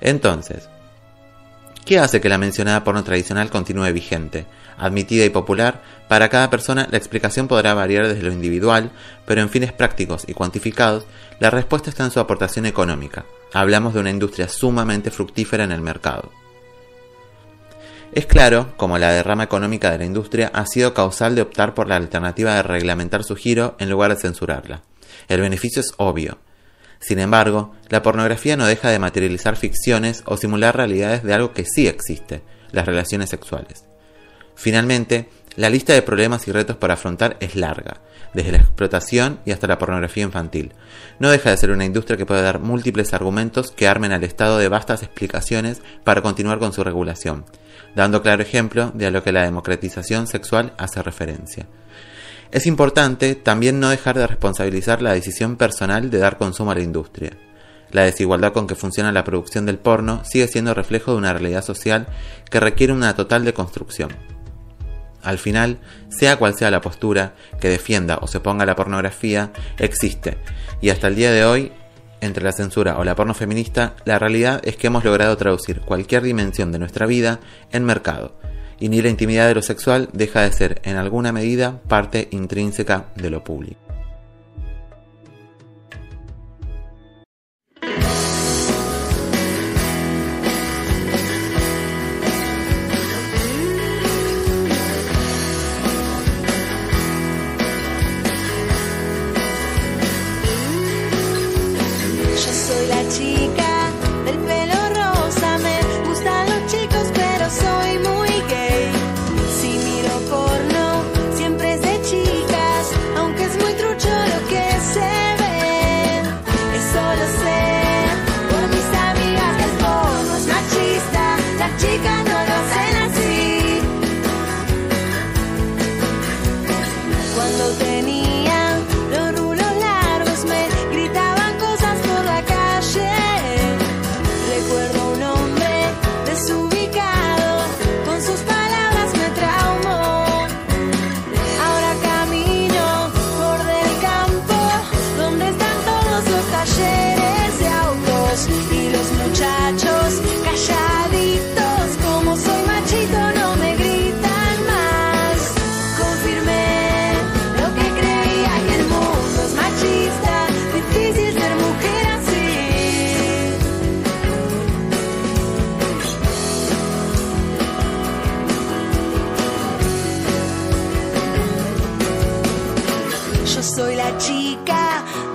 Entonces, 0.00 0.68
¿qué 1.88 1.98
hace 1.98 2.20
que 2.20 2.28
la 2.28 2.36
mencionada 2.36 2.84
porno 2.84 3.02
tradicional 3.02 3.48
continúe 3.48 3.90
vigente, 3.94 4.44
admitida 4.76 5.24
y 5.24 5.30
popular, 5.30 5.82
para 6.06 6.28
cada 6.28 6.50
persona 6.50 6.86
la 6.90 6.98
explicación 6.98 7.48
podrá 7.48 7.72
variar 7.72 8.06
desde 8.06 8.22
lo 8.22 8.30
individual, 8.30 8.90
pero 9.24 9.40
en 9.40 9.48
fines 9.48 9.72
prácticos 9.72 10.24
y 10.28 10.34
cuantificados, 10.34 11.06
la 11.40 11.48
respuesta 11.48 11.88
está 11.88 12.04
en 12.04 12.10
su 12.10 12.20
aportación 12.20 12.66
económica. 12.66 13.24
Hablamos 13.54 13.94
de 13.94 14.00
una 14.00 14.10
industria 14.10 14.48
sumamente 14.48 15.10
fructífera 15.10 15.64
en 15.64 15.72
el 15.72 15.80
mercado. 15.80 16.30
Es 18.12 18.26
claro, 18.26 18.74
como 18.76 18.98
la 18.98 19.10
derrama 19.10 19.44
económica 19.44 19.90
de 19.90 19.96
la 19.96 20.04
industria 20.04 20.50
ha 20.52 20.66
sido 20.66 20.92
causal 20.92 21.34
de 21.36 21.42
optar 21.42 21.72
por 21.72 21.88
la 21.88 21.96
alternativa 21.96 22.54
de 22.54 22.64
reglamentar 22.64 23.24
su 23.24 23.34
giro 23.34 23.76
en 23.78 23.88
lugar 23.88 24.14
de 24.14 24.20
censurarla. 24.20 24.82
El 25.26 25.40
beneficio 25.40 25.80
es 25.80 25.94
obvio. 25.96 26.36
Sin 27.00 27.18
embargo, 27.18 27.74
la 27.88 28.02
pornografía 28.02 28.56
no 28.56 28.66
deja 28.66 28.90
de 28.90 28.98
materializar 28.98 29.56
ficciones 29.56 30.22
o 30.26 30.36
simular 30.36 30.76
realidades 30.76 31.22
de 31.22 31.34
algo 31.34 31.52
que 31.52 31.64
sí 31.64 31.86
existe, 31.86 32.42
las 32.72 32.86
relaciones 32.86 33.30
sexuales. 33.30 33.84
Finalmente, 34.54 35.28
la 35.56 35.70
lista 35.70 35.92
de 35.92 36.02
problemas 36.02 36.46
y 36.48 36.52
retos 36.52 36.76
para 36.76 36.94
afrontar 36.94 37.36
es 37.40 37.56
larga, 37.56 38.00
desde 38.34 38.52
la 38.52 38.58
explotación 38.58 39.40
y 39.44 39.52
hasta 39.52 39.66
la 39.66 39.78
pornografía 39.78 40.22
infantil. 40.22 40.72
No 41.18 41.30
deja 41.30 41.50
de 41.50 41.56
ser 41.56 41.70
una 41.70 41.84
industria 41.84 42.16
que 42.16 42.26
puede 42.26 42.42
dar 42.42 42.60
múltiples 42.60 43.14
argumentos 43.14 43.70
que 43.70 43.88
armen 43.88 44.12
al 44.12 44.24
Estado 44.24 44.58
de 44.58 44.68
vastas 44.68 45.02
explicaciones 45.02 45.82
para 46.04 46.22
continuar 46.22 46.58
con 46.58 46.72
su 46.72 46.84
regulación, 46.84 47.44
dando 47.94 48.22
claro 48.22 48.42
ejemplo 48.42 48.92
de 48.94 49.06
a 49.06 49.10
lo 49.10 49.22
que 49.22 49.32
la 49.32 49.44
democratización 49.44 50.26
sexual 50.26 50.74
hace 50.78 51.02
referencia. 51.02 51.66
Es 52.50 52.66
importante 52.66 53.34
también 53.34 53.78
no 53.78 53.90
dejar 53.90 54.16
de 54.16 54.26
responsabilizar 54.26 55.02
la 55.02 55.12
decisión 55.12 55.56
personal 55.56 56.10
de 56.10 56.18
dar 56.18 56.38
consumo 56.38 56.70
a 56.70 56.74
la 56.74 56.82
industria. 56.82 57.32
La 57.90 58.04
desigualdad 58.04 58.52
con 58.52 58.66
que 58.66 58.74
funciona 58.74 59.12
la 59.12 59.24
producción 59.24 59.66
del 59.66 59.78
porno 59.78 60.22
sigue 60.24 60.48
siendo 60.48 60.72
reflejo 60.72 61.12
de 61.12 61.18
una 61.18 61.32
realidad 61.32 61.62
social 61.62 62.06
que 62.50 62.60
requiere 62.60 62.92
una 62.92 63.14
total 63.14 63.44
deconstrucción. 63.44 64.10
Al 65.22 65.38
final, 65.38 65.78
sea 66.08 66.36
cual 66.36 66.54
sea 66.54 66.70
la 66.70 66.80
postura 66.80 67.34
que 67.60 67.68
defienda 67.68 68.18
o 68.22 68.26
se 68.26 68.40
ponga 68.40 68.62
a 68.62 68.66
la 68.66 68.76
pornografía, 68.76 69.52
existe, 69.78 70.38
y 70.80 70.90
hasta 70.90 71.08
el 71.08 71.16
día 71.16 71.32
de 71.32 71.44
hoy, 71.44 71.72
entre 72.20 72.44
la 72.44 72.52
censura 72.52 72.98
o 72.98 73.04
la 73.04 73.14
porno 73.14 73.34
feminista, 73.34 73.94
la 74.04 74.18
realidad 74.18 74.60
es 74.64 74.76
que 74.76 74.86
hemos 74.86 75.04
logrado 75.04 75.36
traducir 75.36 75.80
cualquier 75.80 76.22
dimensión 76.22 76.72
de 76.72 76.78
nuestra 76.78 77.06
vida 77.06 77.40
en 77.72 77.84
mercado, 77.84 78.34
y 78.80 78.88
ni 78.88 79.02
la 79.02 79.08
intimidad 79.08 79.48
de 79.48 79.54
lo 79.54 79.62
sexual 79.62 80.08
deja 80.12 80.42
de 80.42 80.52
ser 80.52 80.80
en 80.84 80.96
alguna 80.96 81.32
medida 81.32 81.80
parte 81.88 82.28
intrínseca 82.30 83.06
de 83.16 83.30
lo 83.30 83.44
público. 83.44 83.87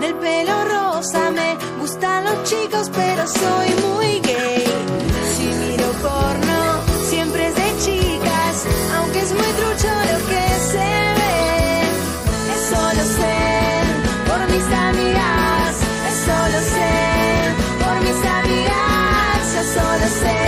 Del 0.03 0.15
pelo 0.15 0.55
rosa, 0.65 1.31
me 1.31 1.57
gustan 1.79 2.25
los 2.25 2.43
chicos, 2.43 2.91
pero 2.93 3.25
soy 3.25 3.69
muy 3.87 4.19
gay. 4.19 4.65
Si 5.33 5.45
miro 5.61 5.89
porno, 6.07 6.59
siempre 7.09 7.47
es 7.47 7.55
de 7.55 7.69
chicas, 7.85 8.55
aunque 8.97 9.19
es 9.19 9.31
muy 9.31 9.51
trucho 9.59 9.91
lo 10.11 10.17
que 10.29 10.45
se 10.71 10.89
ve. 11.19 11.35
Eso 12.57 12.79
lo 12.99 13.05
sé 13.17 13.37
por 14.27 14.41
mis 14.53 14.67
amigas, 14.89 15.71
eso 16.13 16.37
lo 16.53 16.61
sé 16.75 16.91
por 17.83 17.95
mis 18.05 18.21
amigas, 18.39 19.43
eso 19.63 19.85
lo 20.01 20.09
sé 20.21 20.39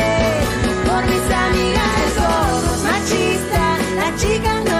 por 0.88 1.01
mis 1.12 1.28
amigas. 1.47 1.91
El 2.06 2.12
porno 2.20 2.72
es 2.76 2.84
machista, 2.91 3.64
las 3.99 4.22
chicas 4.22 4.60
no 4.70 4.75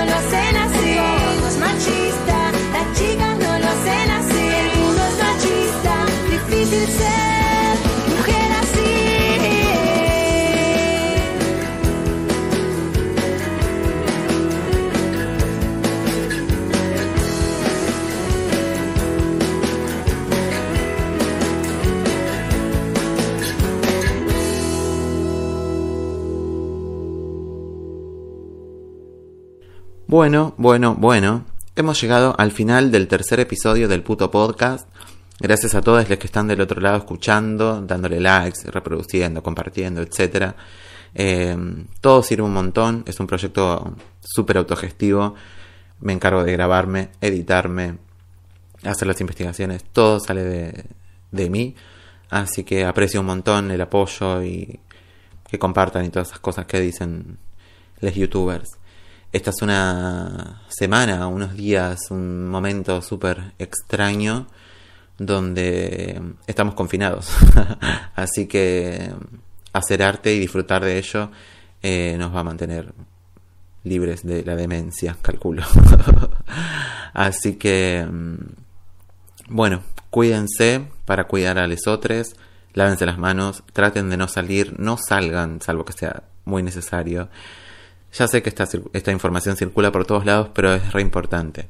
Bueno, 30.16 30.54
bueno, 30.58 30.96
bueno. 30.98 31.44
Hemos 31.76 32.00
llegado 32.00 32.36
al 32.38 32.54
final 32.54 32.90
del 32.90 33.10
tercer 33.10 33.42
episodio 33.42 33.90
del 33.90 34.02
puto 34.02 34.32
podcast. 34.32 34.88
Gracias 35.40 35.76
a 35.76 35.82
todos 35.82 36.08
los 36.10 36.18
que 36.18 36.28
están 36.28 36.48
del 36.48 36.62
otro 36.62 36.80
lado 36.80 36.98
escuchando, 36.98 37.82
dándole 37.82 38.22
likes, 38.22 38.72
reproduciendo, 38.72 39.44
compartiendo, 39.44 40.02
etc. 40.02 40.54
todo 42.00 42.24
sirve 42.24 42.44
un 42.44 42.54
montón. 42.54 43.04
Es 43.06 43.20
un 43.20 43.28
proyecto 43.28 43.96
súper 44.22 44.58
autogestivo. 44.58 45.36
Me 46.00 46.14
encargo 46.14 46.44
de 46.44 46.54
grabarme, 46.54 47.10
editarme, 47.20 47.98
hacer 48.84 49.08
las 49.08 49.20
investigaciones. 49.20 49.84
Todo 49.84 50.22
sale 50.22 50.44
de, 50.44 50.86
de 51.32 51.50
mí. 51.50 51.76
Así 52.30 52.64
que 52.64 52.86
aprecio 52.86 53.20
un 53.20 53.26
montón 53.28 53.72
el 53.72 53.82
apoyo 53.82 54.42
y 54.42 54.80
que 55.50 55.60
compartan 55.60 56.06
y 56.06 56.10
todas 56.10 56.30
esas 56.30 56.40
cosas 56.40 56.66
que 56.66 56.80
dicen 56.80 57.38
los 58.00 58.16
youtubers. 58.16 58.70
Esta 59.34 59.50
es 59.50 59.62
una 59.62 60.62
semana, 60.70 61.28
unos 61.28 61.56
días, 61.56 62.10
un 62.10 62.48
momento 62.48 63.02
súper 63.02 63.54
extraño 63.60 64.48
donde 65.18 66.22
estamos 66.48 66.76
confinados. 66.76 67.30
Así 68.16 68.48
que 68.48 69.12
hacer 69.74 70.04
arte 70.04 70.34
y 70.34 70.40
disfrutar 70.40 70.84
de 70.84 70.98
ello 70.98 71.32
eh, 71.82 72.16
nos 72.18 72.34
va 72.34 72.40
a 72.40 72.44
mantener 72.44 72.94
libres 73.84 74.26
de 74.26 74.44
la 74.44 74.56
demencia, 74.56 75.18
calculo. 75.22 75.64
Así 77.14 77.56
que, 77.56 78.06
mm, 78.10 78.36
bueno, 79.50 79.84
cuídense 80.10 80.88
para 81.06 81.26
cuidar 81.26 81.60
a 81.60 81.68
los 81.68 81.88
otros, 81.88 82.36
lávense 82.74 83.06
las 83.06 83.18
manos, 83.18 83.64
traten 83.72 84.10
de 84.10 84.18
no 84.18 84.28
salir, 84.28 84.80
no 84.80 84.98
salgan, 84.98 85.62
salvo 85.62 85.86
que 85.86 85.94
sea 85.94 86.24
muy 86.46 86.64
necesario. 86.64 87.30
Ya 88.14 88.28
sé 88.28 88.42
que 88.42 88.50
esta, 88.50 88.68
esta 88.94 89.12
información 89.12 89.56
circula 89.56 89.92
por 89.92 90.06
todos 90.06 90.26
lados, 90.26 90.50
pero 90.54 90.74
es 90.74 90.92
re 90.92 91.02
importante. 91.02 91.70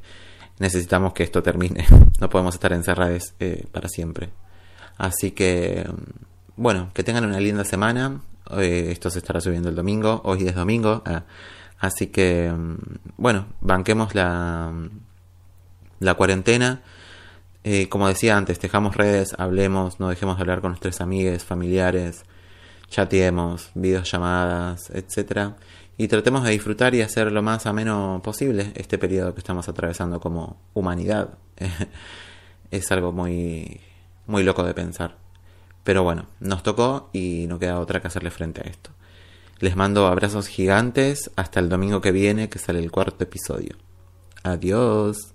Necesitamos 0.59 1.13
que 1.13 1.23
esto 1.23 1.41
termine. 1.43 1.85
No 2.17 2.29
podemos 2.29 2.55
estar 2.55 2.71
encerrados 2.71 3.33
eh, 3.41 3.65
para 3.73 3.89
siempre. 3.89 4.29
Así 4.97 5.31
que, 5.31 5.85
mm, 5.85 6.61
bueno, 6.61 6.91
que 6.93 7.03
tengan 7.03 7.25
una 7.25 7.41
linda 7.41 7.65
semana. 7.65 8.21
Eh, 8.57 8.87
esto 8.91 9.09
se 9.09 9.19
estará 9.19 9.41
subiendo 9.41 9.67
el 9.67 9.75
domingo. 9.75 10.21
Hoy 10.23 10.47
es 10.47 10.55
domingo. 10.55 11.03
ah. 11.05 11.23
Así 11.77 12.07
que, 12.07 12.49
mm, 12.51 12.77
bueno, 13.17 13.47
banquemos 13.59 14.15
la, 14.15 14.71
la 15.99 16.13
cuarentena. 16.13 16.81
Eh, 17.65 17.89
como 17.89 18.07
decía 18.07 18.37
antes, 18.37 18.59
dejamos 18.59 18.95
redes, 18.95 19.35
hablemos, 19.37 19.99
no 19.99 20.09
dejemos 20.09 20.37
de 20.37 20.41
hablar 20.41 20.61
con 20.61 20.71
nuestros 20.71 21.01
amigos, 21.01 21.43
familiares, 21.43 22.23
chateemos, 22.89 23.71
videollamadas, 23.73 24.91
etcétera, 24.91 25.55
y 25.97 26.07
tratemos 26.07 26.43
de 26.43 26.51
disfrutar 26.51 26.93
y 26.95 27.01
hacer 27.01 27.31
lo 27.31 27.41
más 27.41 27.65
ameno 27.65 28.21
posible 28.23 28.71
este 28.75 28.97
periodo 28.97 29.33
que 29.33 29.39
estamos 29.39 29.69
atravesando 29.69 30.19
como 30.19 30.61
humanidad. 30.73 31.37
es 32.71 32.91
algo 32.91 33.11
muy 33.11 33.79
muy 34.27 34.43
loco 34.43 34.63
de 34.63 34.73
pensar. 34.73 35.17
Pero 35.83 36.03
bueno, 36.03 36.27
nos 36.39 36.63
tocó 36.63 37.09
y 37.13 37.45
no 37.47 37.59
queda 37.59 37.79
otra 37.79 38.01
que 38.01 38.07
hacerle 38.07 38.31
frente 38.31 38.61
a 38.61 38.69
esto. 38.69 38.89
Les 39.59 39.75
mando 39.75 40.07
abrazos 40.07 40.47
gigantes 40.47 41.31
hasta 41.35 41.59
el 41.59 41.69
domingo 41.69 42.01
que 42.01 42.11
viene 42.11 42.49
que 42.49 42.59
sale 42.59 42.79
el 42.79 42.91
cuarto 42.91 43.23
episodio. 43.23 43.75
Adiós. 44.43 45.34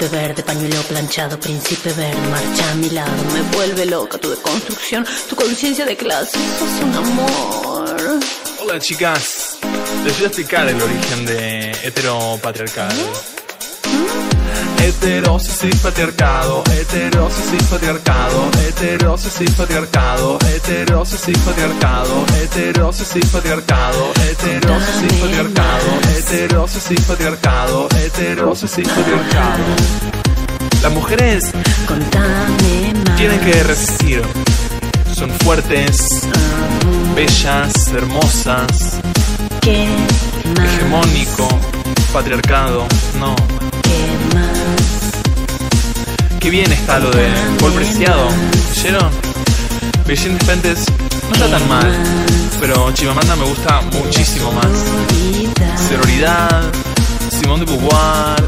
Príncipe 0.00 0.16
verde, 0.16 0.42
pañuelo 0.42 0.82
planchado, 0.84 1.38
príncipe 1.38 1.92
verde, 1.92 2.18
marcha 2.30 2.70
a 2.70 2.74
mi 2.76 2.88
lado. 2.88 3.12
Me 3.34 3.42
vuelve 3.54 3.84
loca 3.84 4.16
tu 4.16 4.30
deconstrucción, 4.30 5.04
tu 5.28 5.36
conciencia 5.36 5.84
de 5.84 5.94
clase, 5.94 6.38
sos 6.58 6.82
un 6.82 6.94
amor. 6.94 8.20
Hola 8.62 8.80
chicas, 8.80 9.58
les 10.02 10.14
voy 10.16 10.24
a 10.24 10.26
explicar 10.28 10.66
el 10.70 10.80
origen 10.80 11.26
de 11.26 11.72
heteropatriarcal. 11.82 12.96
Heterosis 14.80 15.76
patriarcado, 15.82 16.64
heterosis 16.72 17.62
patriarcado, 17.70 18.50
heterosis 18.66 19.50
patriarcado, 19.52 20.38
heterosis 20.54 21.38
patriarcado, 21.38 22.26
heterosis 22.42 23.26
patriarcado, 23.30 24.12
heterosis 24.30 25.12
patriarcado, 25.20 26.00
heterosis 26.16 27.00
patriarcado, 27.06 27.88
heterosis 27.90 28.88
patriarcado. 28.88 29.64
Las 30.82 30.92
mujeres 30.92 31.44
tienen 33.16 33.40
que 33.40 33.62
resistir. 33.64 34.22
Son 35.14 35.30
fuertes, 35.40 35.98
bellas, 37.14 37.72
hermosas, 37.88 38.98
hegemónico, 39.62 41.48
patriarcado, 42.12 42.86
no. 43.18 43.36
¿Qué 46.40 46.48
bien 46.48 46.72
está 46.72 46.98
lo 46.98 47.10
de 47.10 47.28
Paul 47.58 47.72
Preciado. 47.74 48.28
¿Vieron? 48.82 49.10
Beijing 50.06 50.38
Despentes 50.38 50.86
no 51.28 51.34
está 51.34 51.50
tan 51.50 51.68
mal, 51.68 51.92
pero 52.58 52.90
Chimamanda 52.92 53.36
me 53.36 53.44
gusta 53.44 53.82
muchísimo 53.92 54.50
más. 54.52 54.66
Sororidad, 55.88 56.62
Simón 57.30 57.60
de 57.60 57.66
Beauvoir, 57.66 58.42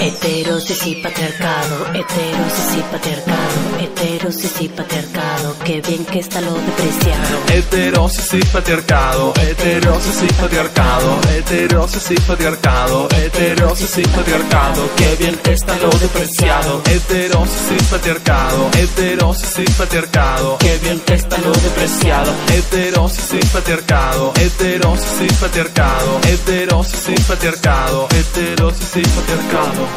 Heterosis 0.00 0.86
y 0.86 0.94
patriarcado, 0.94 1.92
heterosis 1.92 2.78
y 2.78 2.80
patriarcado, 2.90 3.78
heterosis 3.80 4.60
y 4.62 4.68
patriarcado, 4.68 5.56
qué 5.62 5.82
bien 5.82 6.06
que 6.06 6.20
está 6.20 6.40
lo 6.40 6.54
depreciado. 6.54 7.38
heterosis 7.52 8.32
y 8.32 8.40
patriarcado, 8.46 9.34
heterosis 9.42 10.22
y 10.22 10.32
patriarcado, 10.40 11.20
heterosis 11.36 12.10
y 12.10 12.14
patriarcado, 12.20 13.08
heterosis 13.10 13.98
y 13.98 14.02
patriarcado, 14.02 14.90
qué 14.96 15.16
bien 15.16 15.38
está 15.44 15.76
lo 15.76 15.90
depreciado, 15.90 16.82
heterosis 16.86 17.70
y 17.70 17.82
patriarcado, 17.90 18.70
heterosis 18.72 19.58
y 19.58 19.70
patriarcado, 19.72 20.56
qué 20.60 20.78
bien 20.78 21.02
está 21.08 21.36
lo 21.38 21.52
depreciado, 21.52 22.32
heterosis 22.48 23.34
y 23.34 23.46
patriarcado, 23.52 24.32
heterosis 24.40 25.20
y 25.20 25.34
patriarcado, 25.34 26.20
heterosis 26.24 27.08
y 27.08 27.20
patriarcado, 27.20 28.08
heterosis 28.10 28.96
y 28.96 29.02
patriarcado. 29.02 29.89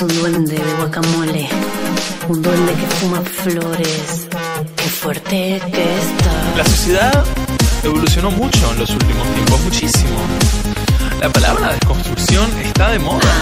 Un 0.00 0.06
duende 0.06 0.54
de 0.54 0.74
guacamole, 0.74 1.48
un 2.28 2.40
duende 2.40 2.72
que 2.72 2.86
fuma 2.86 3.20
flores, 3.20 4.28
qué 4.76 4.88
fuerte 4.88 5.60
que 5.72 5.82
está. 5.82 6.56
La 6.56 6.64
sociedad 6.64 7.24
evolucionó 7.82 8.30
mucho 8.30 8.70
en 8.72 8.78
los 8.78 8.90
últimos 8.90 9.26
tiempos, 9.34 9.60
muchísimo. 9.64 10.18
La 11.20 11.28
palabra 11.30 11.72
desconstrucción 11.72 12.48
está 12.62 12.90
de 12.90 13.00
moda. 13.00 13.32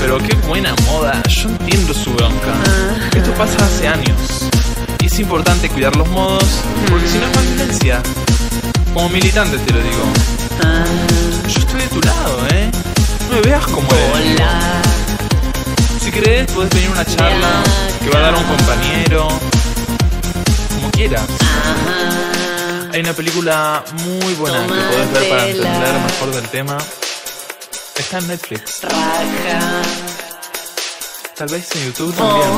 Pero 0.00 0.18
qué 0.18 0.36
buena 0.46 0.72
moda, 0.86 1.20
yo 1.28 1.48
entiendo 1.48 1.92
su 1.92 2.12
bronca. 2.12 2.54
Esto 3.16 3.32
pasa 3.32 3.56
hace 3.64 3.88
años. 3.88 4.48
Y 5.00 5.06
es 5.06 5.18
importante 5.18 5.68
cuidar 5.68 5.96
los 5.96 6.08
modos, 6.10 6.44
porque 6.88 7.08
si 7.08 7.18
no 7.18 7.24
es 7.26 7.34
más 7.34 7.44
violencia. 7.56 8.02
Como 8.94 9.08
militante 9.08 9.58
te 9.58 9.72
lo 9.72 9.80
digo. 9.80 10.04
Yo 11.48 11.58
estoy 11.58 11.80
de 11.80 11.88
tu 11.88 12.00
lado, 12.02 12.46
¿eh? 12.52 12.70
No 13.28 13.34
me 13.36 13.40
veas 13.42 13.66
como 13.66 13.88
enemigo. 13.92 14.42
Hola, 14.44 14.82
Si 16.02 16.10
querés, 16.10 16.50
podés 16.52 16.70
venir 16.70 16.88
a 16.88 16.92
una 16.92 17.04
charla 17.04 17.62
que 18.02 18.10
va 18.10 18.18
a 18.18 18.22
dar 18.22 18.34
un 18.34 18.44
compañero. 18.44 19.28
Como 20.74 20.90
quieras. 20.92 21.26
Hay 22.92 23.00
una 23.00 23.12
película 23.12 23.84
muy 24.04 24.34
buena 24.34 24.62
que 24.66 24.72
podés 24.72 25.12
ver 25.12 25.28
para 25.28 25.46
entender 25.48 25.92
mejor 26.06 26.34
del 26.34 26.48
tema. 26.48 26.78
Está 27.96 28.18
en 28.18 28.28
Netflix. 28.28 28.82
raja, 28.82 29.82
Tal 31.36 31.48
vez 31.48 31.68
en 31.76 31.84
YouTube 31.86 32.14
también. 32.14 32.48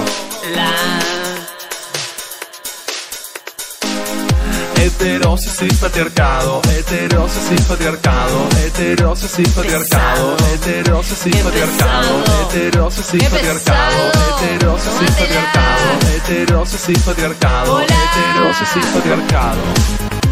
hola. 0.53 0.71
Heterosis 4.89 5.63
y 5.63 5.75
patriarcado, 5.75 6.63
heterosis 6.63 7.53
y 7.53 7.63
patriarcado, 7.63 8.49
heterosis 8.65 9.39
y 9.39 9.43
patriarcado, 9.43 10.37
heterosis 10.55 11.27
y 11.27 11.33
patriarcado, 11.43 12.25
heterosis 12.49 13.15
y 13.15 13.19
patriarcado, 13.19 14.11
heterosis 14.41 15.03
y 15.03 15.05
patriarcado, 15.05 16.01
heterosis 16.17 16.89
y 16.89 16.99
patriarcado, 17.01 17.81
heterosis 17.83 18.77
y 18.77 18.81
patriarcado. 18.97 20.28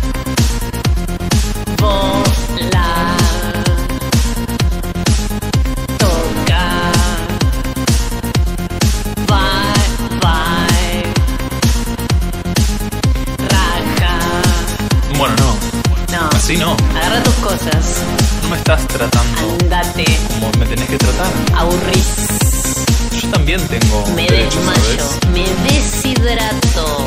Estás 18.66 18.88
tratando 18.88 19.52
andate, 19.62 20.04
como 20.40 20.50
me 20.58 20.66
tenés 20.66 20.88
que 20.88 20.98
tratar. 20.98 21.28
aburrís, 21.54 22.84
Yo 23.22 23.28
también 23.30 23.60
tengo 23.68 24.04
me 24.16 24.22
derechos, 24.26 24.56
desmayo, 24.56 25.08
¿sabes? 25.08 25.28
me 25.32 25.70
deshidrato. 25.70 27.06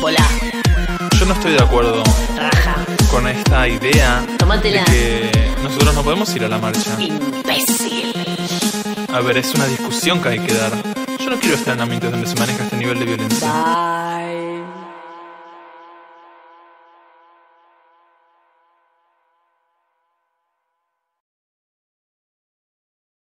Volá, 0.00 0.24
Yo 1.18 1.26
no 1.26 1.32
estoy 1.34 1.52
de 1.54 1.60
acuerdo 1.60 2.04
raja, 2.36 2.76
con 3.10 3.26
esta 3.26 3.66
idea 3.66 4.24
Tómatela. 4.38 4.84
de 4.84 4.92
que 4.92 5.50
nosotros 5.64 5.92
no 5.96 6.04
podemos 6.04 6.32
ir 6.36 6.44
a 6.44 6.48
la 6.48 6.58
marcha. 6.58 6.94
imbécil. 7.00 8.14
A 9.12 9.20
ver, 9.22 9.38
es 9.38 9.52
una 9.56 9.66
discusión 9.66 10.22
que 10.22 10.28
hay 10.28 10.38
que 10.38 10.54
dar. 10.54 10.70
Yo 11.18 11.30
no 11.30 11.40
quiero 11.40 11.56
estar 11.56 11.74
en 11.74 11.80
ambientes 11.80 12.12
donde 12.12 12.28
se 12.28 12.36
maneja 12.36 12.62
este 12.62 12.76
nivel 12.76 13.00
de 13.00 13.04
violencia. 13.06 13.50
Bye. 13.52 14.05